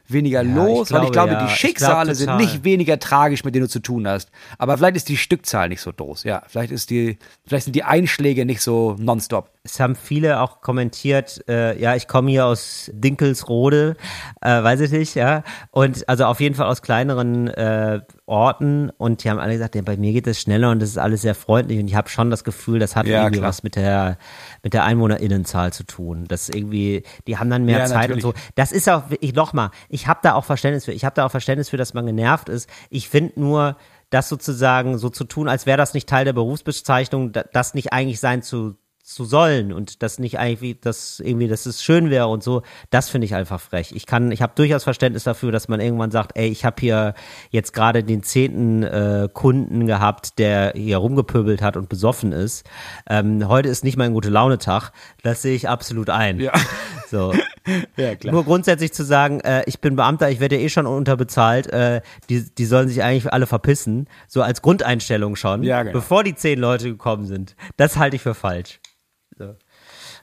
[0.09, 0.91] weniger los.
[0.91, 1.47] ich weil ich glaube, glaube, ja.
[1.47, 4.31] die Schicksale glaube sind nicht weniger tragisch, mit denen du zu tun hast.
[4.59, 6.25] Aber vielleicht ist die Stückzahl nicht so groß.
[6.25, 9.51] Ja, vielleicht ist die, vielleicht sind die Einschläge nicht so nonstop.
[9.65, 13.97] Es haben viele auch kommentiert, äh, ja, ich komme hier aus Dinkelsrode,
[14.41, 15.43] äh, weiß ich nicht, ja.
[15.71, 19.83] Und also auf jeden Fall aus kleineren äh, Orten und die haben alle gesagt, ja,
[19.83, 22.29] bei mir geht es schneller und das ist alles sehr freundlich und ich habe schon
[22.31, 23.49] das Gefühl, das hat Ja, irgendwie klar.
[23.49, 24.18] was mit der
[24.64, 26.24] mit der Einwohnerinnenzahl zu tun.
[26.27, 28.24] Das irgendwie, die haben dann mehr Ja, Zeit natürlich.
[28.24, 28.41] und so.
[28.57, 30.93] Das ist auch, ich nochmal, ich habe da auch Verständnis für.
[30.93, 32.68] Ich habe da auch Verständnis für, dass man genervt ist.
[32.91, 33.77] Ich finde nur,
[34.11, 37.93] das sozusagen so zu tun, als wäre das nicht Teil der Berufsbezeichnung, da- das nicht
[37.93, 38.77] eigentlich sein zu
[39.07, 42.63] zu sollen und das nicht eigentlich wie das irgendwie dass es schön wäre und so
[42.91, 46.11] das finde ich einfach frech ich kann ich habe durchaus Verständnis dafür dass man irgendwann
[46.11, 47.15] sagt ey ich habe hier
[47.51, 52.67] jetzt gerade den zehnten äh, Kunden gehabt der hier rumgepöbelt hat und besoffen ist
[53.09, 54.91] ähm, heute ist nicht mein gute Laune Tag
[55.23, 56.53] das sehe ich absolut ein Ja.
[57.09, 57.33] so
[57.97, 58.33] Ja, klar.
[58.33, 62.01] nur grundsätzlich zu sagen, äh, ich bin Beamter, ich werde ja eh schon unterbezahlt, äh,
[62.29, 65.93] die, die sollen sich eigentlich alle verpissen, so als Grundeinstellung schon, Ja, genau.
[65.95, 67.57] bevor die zehn Leute gekommen sind.
[67.77, 68.79] Das halte ich für falsch.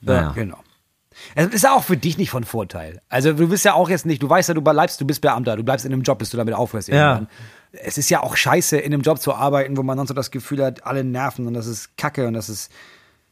[0.05, 0.11] So.
[0.13, 0.31] Ja, Naja.
[0.35, 0.57] genau.
[1.35, 2.99] Es ist ja auch für dich nicht von Vorteil.
[3.07, 5.55] Also du bist ja auch jetzt nicht, du weißt ja, du bleibst, du bist Beamter,
[5.55, 7.13] du bleibst in einem Job, bis du damit aufhörst Ja.
[7.13, 7.27] irgendwann.
[7.71, 10.31] Es ist ja auch scheiße, in einem Job zu arbeiten, wo man sonst so das
[10.31, 12.71] Gefühl hat, alle nerven und das ist Kacke und das ist,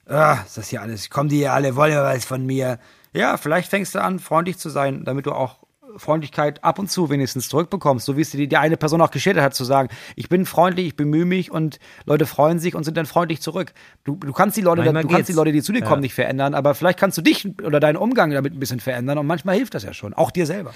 [0.07, 2.77] ah, ist das hier alles, kommen die hier alle, wollen ja was von mir.
[3.13, 5.57] Ja, vielleicht fängst du an, freundlich zu sein, damit du auch
[5.97, 9.43] Freundlichkeit ab und zu wenigstens zurückbekommst, so wie es dir die eine Person auch geschildert
[9.43, 12.97] hat, zu sagen, ich bin freundlich, ich bemühe mich und Leute freuen sich und sind
[12.97, 13.73] dann freundlich zurück.
[14.03, 15.33] Du, du kannst die Leute, Manchmal du kannst die.
[15.33, 15.85] Leute, die zu dir Ja.
[15.87, 19.17] kommen, nicht verändern, aber vielleicht kannst du dich oder deinen Umgang damit ein bisschen verändern
[19.17, 20.73] und manchmal hilft das ja schon, auch dir selber.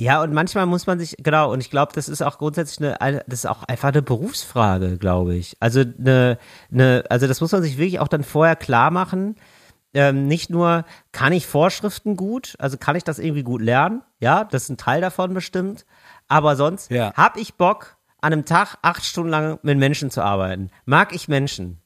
[0.00, 3.24] Ja, und manchmal muss man sich, genau, und ich glaube, das ist auch grundsätzlich eine,
[3.26, 5.56] das ist auch einfach eine Berufsfrage, glaube ich.
[5.58, 6.38] Also eine,
[6.70, 9.34] eine, also das muss man sich wirklich auch dann vorher klar machen.
[9.94, 14.44] Ähm, nicht nur, kann ich Vorschriften gut, also kann ich das irgendwie gut lernen, ja,
[14.44, 15.86] das ist ein Teil davon bestimmt,
[16.28, 17.12] aber sonst Ja.
[17.14, 20.70] habe ich Bock, an einem Tag acht Stunden lang mit Menschen zu arbeiten.
[20.84, 21.80] Mag ich Menschen?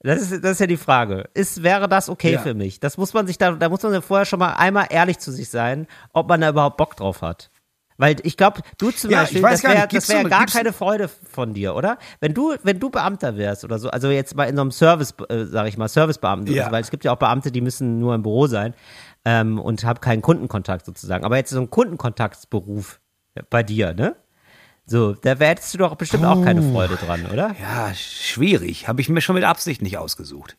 [0.00, 1.28] Das ist, das ist ja die Frage.
[1.32, 2.38] Ist, wäre das okay Ja.
[2.40, 2.78] für mich?
[2.80, 5.32] Das muss man sich da, da muss man ja vorher schon mal einmal ehrlich zu
[5.32, 7.50] sich sein, ob man da überhaupt Bock drauf hat.
[7.98, 11.54] Weil ich glaube, du zum Ja, Beispiel, das wäre wär so- gar keine Freude von
[11.54, 11.98] dir, oder?
[12.20, 15.14] Wenn du, wenn du Beamter wärst oder so, also jetzt mal in so einem Service,
[15.28, 16.66] äh, sag ich mal, Servicebeamten, Ja.
[16.66, 18.74] so, weil es gibt ja auch Beamte, die müssen nur im Büro sein
[19.24, 21.24] ähm, und haben keinen Kundenkontakt sozusagen.
[21.24, 23.00] Aber jetzt so ein Kundenkontaktsberuf
[23.50, 24.16] bei dir, ne?
[24.88, 27.56] So, da wär- hättest du doch bestimmt auch keine Freude dran, oder?
[27.60, 28.86] Ja, schwierig.
[28.88, 30.56] Habe ich mir schon mit Absicht nicht ausgesucht.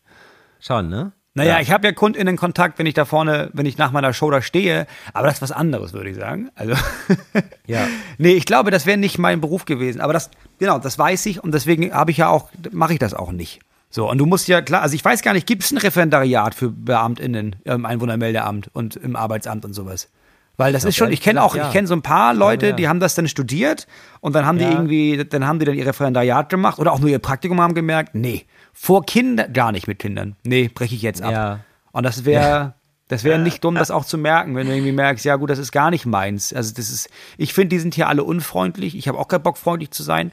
[0.59, 1.13] Schon, ne?
[1.37, 1.61] Naja, Ja.
[1.61, 4.87] ich habe ja KundInnen-Kontakt, wenn ich da vorne, wenn ich nach meiner Show da stehe,
[5.13, 6.49] aber das ist was anderes, würde ich sagen.
[6.55, 6.73] Also,
[7.67, 7.87] Ja.
[8.17, 10.01] nee, ich glaube, das wäre nicht mein Beruf gewesen.
[10.01, 10.29] Aber das,
[10.59, 13.59] genau, das weiß ich und deswegen habe ich ja auch, mache ich das auch nicht.
[13.89, 16.55] So, und du musst ja klar, also ich weiß gar nicht, gibt es ein Referendariat
[16.55, 20.09] für BeamtInnen im Einwohnermeldeamt und im Arbeitsamt und sowas?
[20.57, 21.67] Weil das ist schon, ich kenne auch, ja.
[21.67, 22.71] ich kenne so ein paar Leute, ja.
[22.73, 23.85] die haben das dann studiert
[24.21, 24.67] und dann haben Ja.
[24.69, 27.75] die irgendwie, dann haben die dann ihr Referendariat gemacht oder auch nur ihr Praktikum haben
[27.75, 28.45] gemerkt, nee,
[28.79, 30.35] vor Kindern, gar nicht mit Kindern.
[30.43, 31.31] Nee, breche ich jetzt ab.
[31.31, 31.59] Ja.
[31.91, 32.75] Und das wäre,
[33.07, 35.57] das wäre nicht dumm, das auch zu merken, wenn du irgendwie merkst, ja gut, das
[35.57, 36.53] ist gar nicht meins.
[36.53, 38.95] Also das ist, ich finde, die sind hier alle unfreundlich.
[38.95, 40.31] Ich habe auch keinen Bock, freundlich zu sein.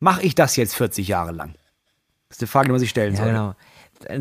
[0.00, 1.54] Mache ich das jetzt 40 Jahre lang?
[2.28, 3.28] Das ist die Frage, die man sich stellen Ja, soll.
[3.28, 3.54] genau.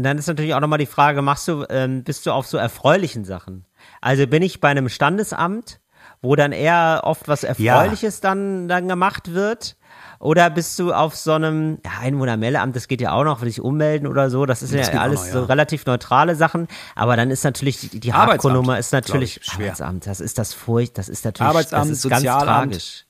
[0.04, 3.26] Dann ist natürlich auch nochmal die Frage, machst du, ähm, bist du auf so erfreulichen
[3.26, 3.66] Sachen?
[4.02, 5.80] Also bin ich bei einem Standesamt,
[6.22, 9.76] wo dann eher oft was Erfreuliches dann, dann gemacht wird?
[10.20, 13.62] Oder bist du auf so einem ja, Einwohnermeldeamt, das geht ja auch noch, will ich
[13.62, 15.34] ummelden oder so, das ist Das ja alles noch, ja.
[15.34, 19.68] so relativ neutrale Sachen, aber dann ist natürlich die, die Hardcore-Nummer ist natürlich ich, schwer.
[19.68, 22.72] Arbeitsamt, das ist das Furcht, das ist natürlich Arbeitsamt, das ist ganz Sozialamt.
[22.74, 23.04] tragisch.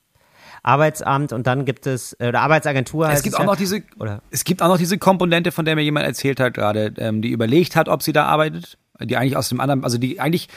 [0.62, 3.46] Arbeitsamt und dann gibt es, äh, oder Arbeitsagentur Es gibt auch ja.
[3.46, 4.20] noch diese, Oder?
[4.30, 7.30] es gibt auch noch diese Komponente, von der mir jemand erzählt hat gerade, ähm, die
[7.30, 10.48] überlegt hat, ob sie da arbeitet, die eigentlich aus dem anderen, also die eigentlich,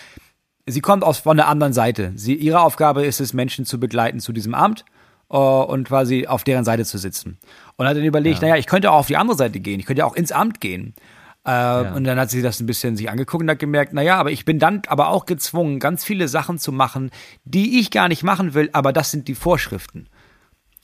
[0.66, 2.12] sie kommt aus von der anderen Seite.
[2.16, 4.84] Sie, ihre Aufgabe ist es, Menschen zu begleiten zu diesem Amt
[5.40, 7.38] und quasi auf deren Seite zu sitzen.
[7.78, 10.00] Und hat dann überlegt, naja, ich könnte auch auf die andere Seite gehen, ich könnte
[10.02, 10.94] ja auch ins Amt gehen.
[11.44, 14.30] Äh, Und dann hat sie das ein bisschen sich angeguckt und hat gemerkt, naja, aber
[14.32, 17.10] ich bin dann aber auch gezwungen, ganz viele Sachen zu machen,
[17.46, 20.08] die ich gar nicht machen will, aber das sind die Vorschriften.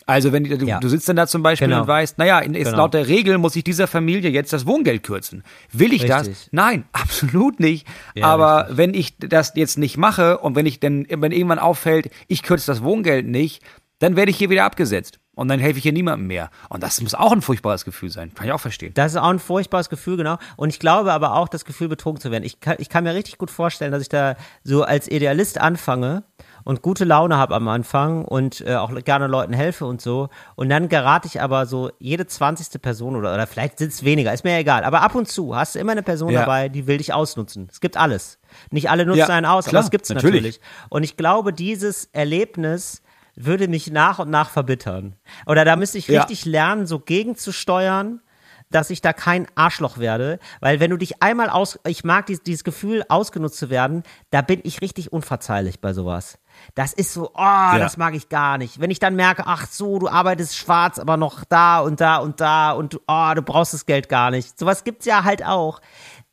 [0.07, 0.79] Also wenn du, Ja.
[0.79, 1.81] du sitzt dann da zum Beispiel Genau.
[1.81, 2.77] und weißt, naja, in- Genau.
[2.77, 5.43] laut der Regel muss ich dieser Familie jetzt das Wohngeld kürzen.
[5.73, 6.27] Will ich das?
[6.29, 6.47] Richtig.
[6.51, 7.85] Nein, absolut nicht.
[8.15, 8.77] Ja, Aber richtig.
[8.77, 12.67] wenn ich das jetzt nicht mache und wenn ich denn, wenn irgendwann auffällt, ich kürze
[12.67, 13.61] das Wohngeld nicht,
[13.99, 15.19] dann werde ich hier wieder abgesetzt.
[15.35, 16.49] Und dann helfe ich hier niemandem mehr.
[16.69, 18.33] Und das muss auch ein furchtbares Gefühl sein.
[18.33, 18.91] Kann ich auch verstehen.
[18.95, 20.37] Das ist auch ein furchtbares Gefühl, genau.
[20.55, 22.43] Und ich glaube aber auch, das Gefühl, betrogen zu werden.
[22.43, 26.23] Ich kann, ich kann mir richtig gut vorstellen, dass ich da so als Idealist anfange
[26.63, 30.29] und gute Laune habe am Anfang und äh, auch gerne Leuten helfe und so.
[30.55, 34.33] Und dann gerate ich aber so jede zwanzigste Person oder, oder vielleicht sind es weniger,
[34.33, 34.83] ist mir ja egal.
[34.85, 36.39] Aber ab und zu hast du immer eine Person Ja.
[36.41, 37.67] dabei, die will dich ausnutzen.
[37.71, 38.39] Es gibt alles.
[38.71, 40.33] Nicht alle nutzen Ja, einen aus, klar, aber es gibt's natürlich.
[40.33, 40.61] natürlich.
[40.89, 43.03] Und ich glaube, dieses Erlebnis
[43.39, 45.15] würde mich nach und nach verbittern.
[45.45, 46.21] Oder da müsste ich Ja.
[46.21, 48.21] richtig lernen, so gegenzusteuern,
[48.69, 52.43] dass ich da kein Arschloch werde, weil wenn du dich einmal aus, ich mag dies,
[52.43, 56.37] dieses Gefühl, ausgenutzt zu werden, da bin ich richtig unverzeihlich bei sowas.
[56.75, 58.81] Das ist so, oh, das mag ich gar nicht.
[58.81, 62.41] Wenn ich dann merke, ach so, du arbeitest schwarz, aber noch da und da und
[62.41, 64.59] da und du, oh, du brauchst das Geld gar nicht.
[64.59, 65.79] Sowas gibt's ja halt auch.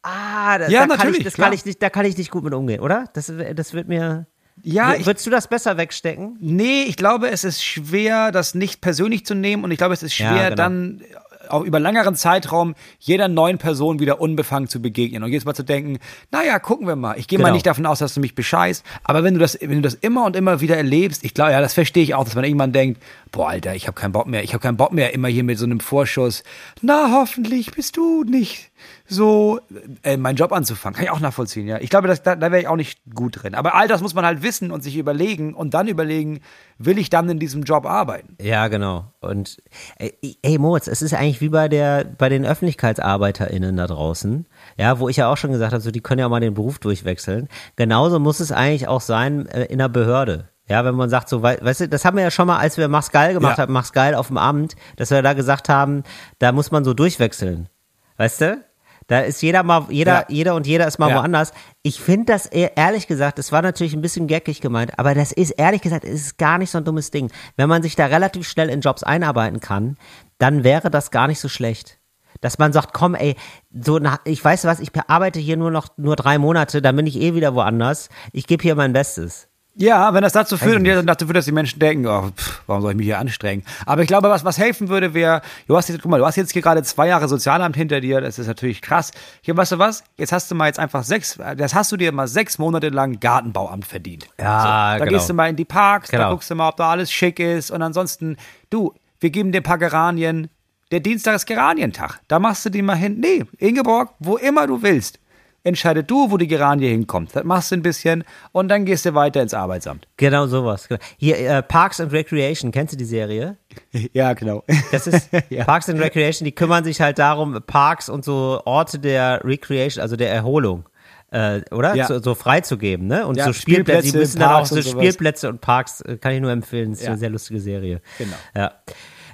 [0.02, 1.46] Ah, da, Ja, da kann ich, das klar.
[1.46, 3.05] kann ich nicht, da kann ich nicht gut mit umgehen, oder?
[3.12, 4.26] Das, das wird mir,
[4.62, 6.36] Ja, ich, Würdest du das besser wegstecken?
[6.40, 9.64] nee, ich glaube, es ist schwer, das nicht persönlich zu nehmen.
[9.64, 10.57] Und ich glaube, es ist Ja, schwer, genau.
[10.57, 11.02] dann
[11.50, 15.62] auch über längeren Zeitraum jeder neuen Person wieder unbefangen zu begegnen und jedes Mal zu
[15.62, 15.98] denken,
[16.30, 17.18] naja, gucken wir mal.
[17.18, 17.55] Ich gehe mal Genau.
[17.57, 20.24] nicht davon aus, dass du mich bescheißt, aber wenn du das, wenn du das immer
[20.24, 23.02] und immer wieder erlebst, ich glaube, ja, das verstehe ich auch, dass man irgendwann denkt,
[23.30, 25.59] boah, Alter, ich habe keinen Bock mehr, ich habe keinen Bock mehr, immer hier mit
[25.59, 26.44] so einem Vorschuss,
[26.80, 28.70] na, hoffentlich bist du nicht
[29.07, 29.61] so
[30.03, 30.95] äh, meinen Job anzufangen.
[30.97, 31.78] Kann ich auch nachvollziehen, ja.
[31.80, 33.55] Ich glaube, das, da, da wäre ich auch nicht gut drin.
[33.55, 36.41] Aber all das muss man halt wissen und sich überlegen und dann überlegen,
[36.78, 38.37] will ich dann in diesem Job arbeiten?
[38.41, 39.12] Ja, genau.
[39.20, 39.62] Und
[39.99, 44.47] ey, ey Moritz, es ist eigentlich wie bei der bei den Öffentlichkeitsarbeiterinnen da draußen,
[44.78, 46.55] ja, wo ich ja auch schon gesagt habe, so die können ja auch mal den
[46.55, 47.49] Beruf durchwechseln.
[47.76, 50.49] Genauso muss es eigentlich auch sein äh, in der Behörde.
[50.66, 52.78] Ja, wenn man sagt so, wei- weißt du, das haben wir ja schon mal, als
[52.78, 53.62] wir Mach's geil gemacht Ja.
[53.64, 56.05] haben, Mach's geil auf dem Amt, dass wir da gesagt haben,
[56.39, 57.68] da muss man so durchwechseln.
[58.16, 58.64] Weißt du?
[59.07, 60.24] Da ist jeder mal, jeder, Ja.
[60.28, 61.16] jeder und jeder ist mal Ja.
[61.16, 61.52] woanders.
[61.82, 65.32] Ich finde das eher- ehrlich gesagt, das war natürlich ein bisschen geckig gemeint, aber das
[65.32, 67.30] ist ehrlich gesagt, es ist gar nicht so ein dummes Ding.
[67.57, 69.96] Wenn man sich da relativ schnell in Jobs einarbeiten kann,
[70.38, 71.98] dann wäre das gar nicht so schlecht.
[72.40, 73.36] Dass man sagt, komm, ey,
[73.72, 77.07] so nach, ich weiß was, ich arbeite hier nur noch nur drei Monate, dann bin
[77.07, 78.09] ich eh wieder woanders.
[78.32, 79.48] Ich gebe hier mein Bestes.
[79.77, 82.83] Ja, wenn das dazu führt und dazu führt, dass die Menschen denken, oh, pff, warum
[82.83, 83.64] soll ich mich hier anstrengen?
[83.87, 86.37] Aber ich glaube, was, was helfen würde, wäre, du hast jetzt, guck mal, du hast
[86.37, 89.11] jetzt hier gerade zwei Jahre Sozialamt hinter dir, das ist natürlich krass.
[89.43, 90.05] Hier, weißt du was?
[90.16, 93.18] Jetzt hast du mal jetzt einfach sechs, das hast du dir mal sechs Monate lang
[93.18, 94.29] Gartenbauamt verdient.
[94.39, 95.16] Ja, Da genau.
[95.18, 96.31] gehst du mal in die Parks, da Genau.
[96.31, 98.37] guckst du mal, ob da alles schick ist und ansonsten,
[98.70, 100.51] du, wir geben dir ein paar Geranien.
[100.93, 102.20] Der Dienstag ist Geranientag.
[102.29, 103.18] Da machst du die mal hin.
[103.18, 105.18] Nee, Ingeborg, wo immer du willst.
[105.65, 107.35] Entscheide du, wo die Geranie hinkommt.
[107.35, 110.07] Das machst du ein bisschen und dann gehst du weiter ins Arbeitsamt.
[110.19, 110.89] Genau sowas.
[111.17, 113.57] Hier, äh, Parks and Recreation, kennst du die Serie?
[114.12, 114.62] Ja, genau.
[114.93, 115.65] Das ist Ja.
[115.65, 120.17] Parks and Recreation, die kümmern sich halt darum, Parks und so Orte der Recreation, also
[120.17, 120.85] der Erholung,
[121.31, 121.95] äh, oder?
[121.95, 122.07] Ja.
[122.07, 123.27] So, so freizugeben, ne?
[123.27, 124.81] Und Ja, so Spielplätze, die Spielplätze, müssen dann auch so.
[124.83, 127.09] Spielplätze und Parks, äh, kann ich nur empfehlen, ist Ja.
[127.11, 128.01] eine sehr lustige Serie.
[128.19, 128.37] Genau.
[128.55, 128.73] Ja.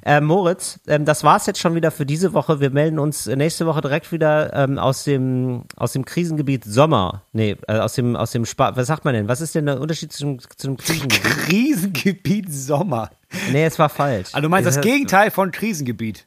[0.05, 2.61] Äh, Moritz, ähm, das war's jetzt schon wieder für diese Woche.
[2.61, 7.25] Wir melden uns nächste Woche direkt wieder ähm, aus dem aus dem Krisengebiet Sommer.
[7.33, 9.29] Nee, äh, aus dem aus dem Spa was sagt man denn?
[9.29, 11.23] Was ist denn der Unterschied zum, zum Krisengebiet?
[11.23, 13.11] Krisengebiet Sommer.
[13.53, 14.29] Nee, es war falsch.
[14.33, 16.27] Also du meinst das Es- Gegenteil von Krisengebiet.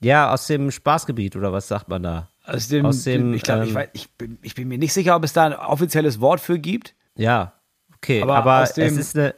[0.00, 2.28] Ja, aus dem Spaßgebiet oder was sagt man da?
[2.44, 4.92] Aus dem, Aus dem, ich glaube, ich, ähm, weiß, ich, bin, ich bin mir nicht
[4.92, 6.94] sicher, ob es da ein offizielles Wort für gibt.
[7.16, 7.54] Ja,
[7.96, 8.22] okay.
[8.22, 9.34] Aber Aber, es ist eine,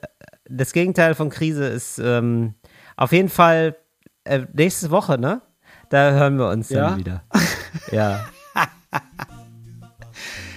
[0.51, 2.55] das Gegenteil von Krise ist ähm,
[2.99, 3.77] auf jeden Fall
[4.25, 5.41] äh, nächste Woche, ne?
[5.89, 6.91] Da hören wir uns Ja?
[6.91, 7.23] dann wieder.
[7.93, 8.25] Ja.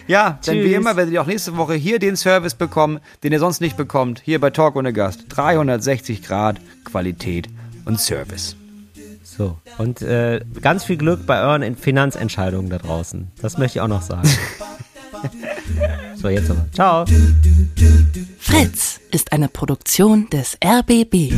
[0.08, 3.40] Ja, denn wie immer werdet ihr auch nächste Woche hier den Service bekommen, den ihr
[3.40, 5.26] sonst nicht bekommt, hier bei Talk ohne Gast.
[5.30, 7.48] 360 Grad Qualität
[7.86, 8.56] und Service.
[9.24, 9.58] So.
[9.78, 13.32] Und äh, ganz viel Glück bei euren Finanzentscheidungen da draußen.
[13.42, 14.28] Das möchte ich auch noch sagen.
[16.22, 16.66] so, jetzt aber.
[16.74, 17.06] Ciao.
[18.40, 21.34] Fritz ist eine Produktion des RBB.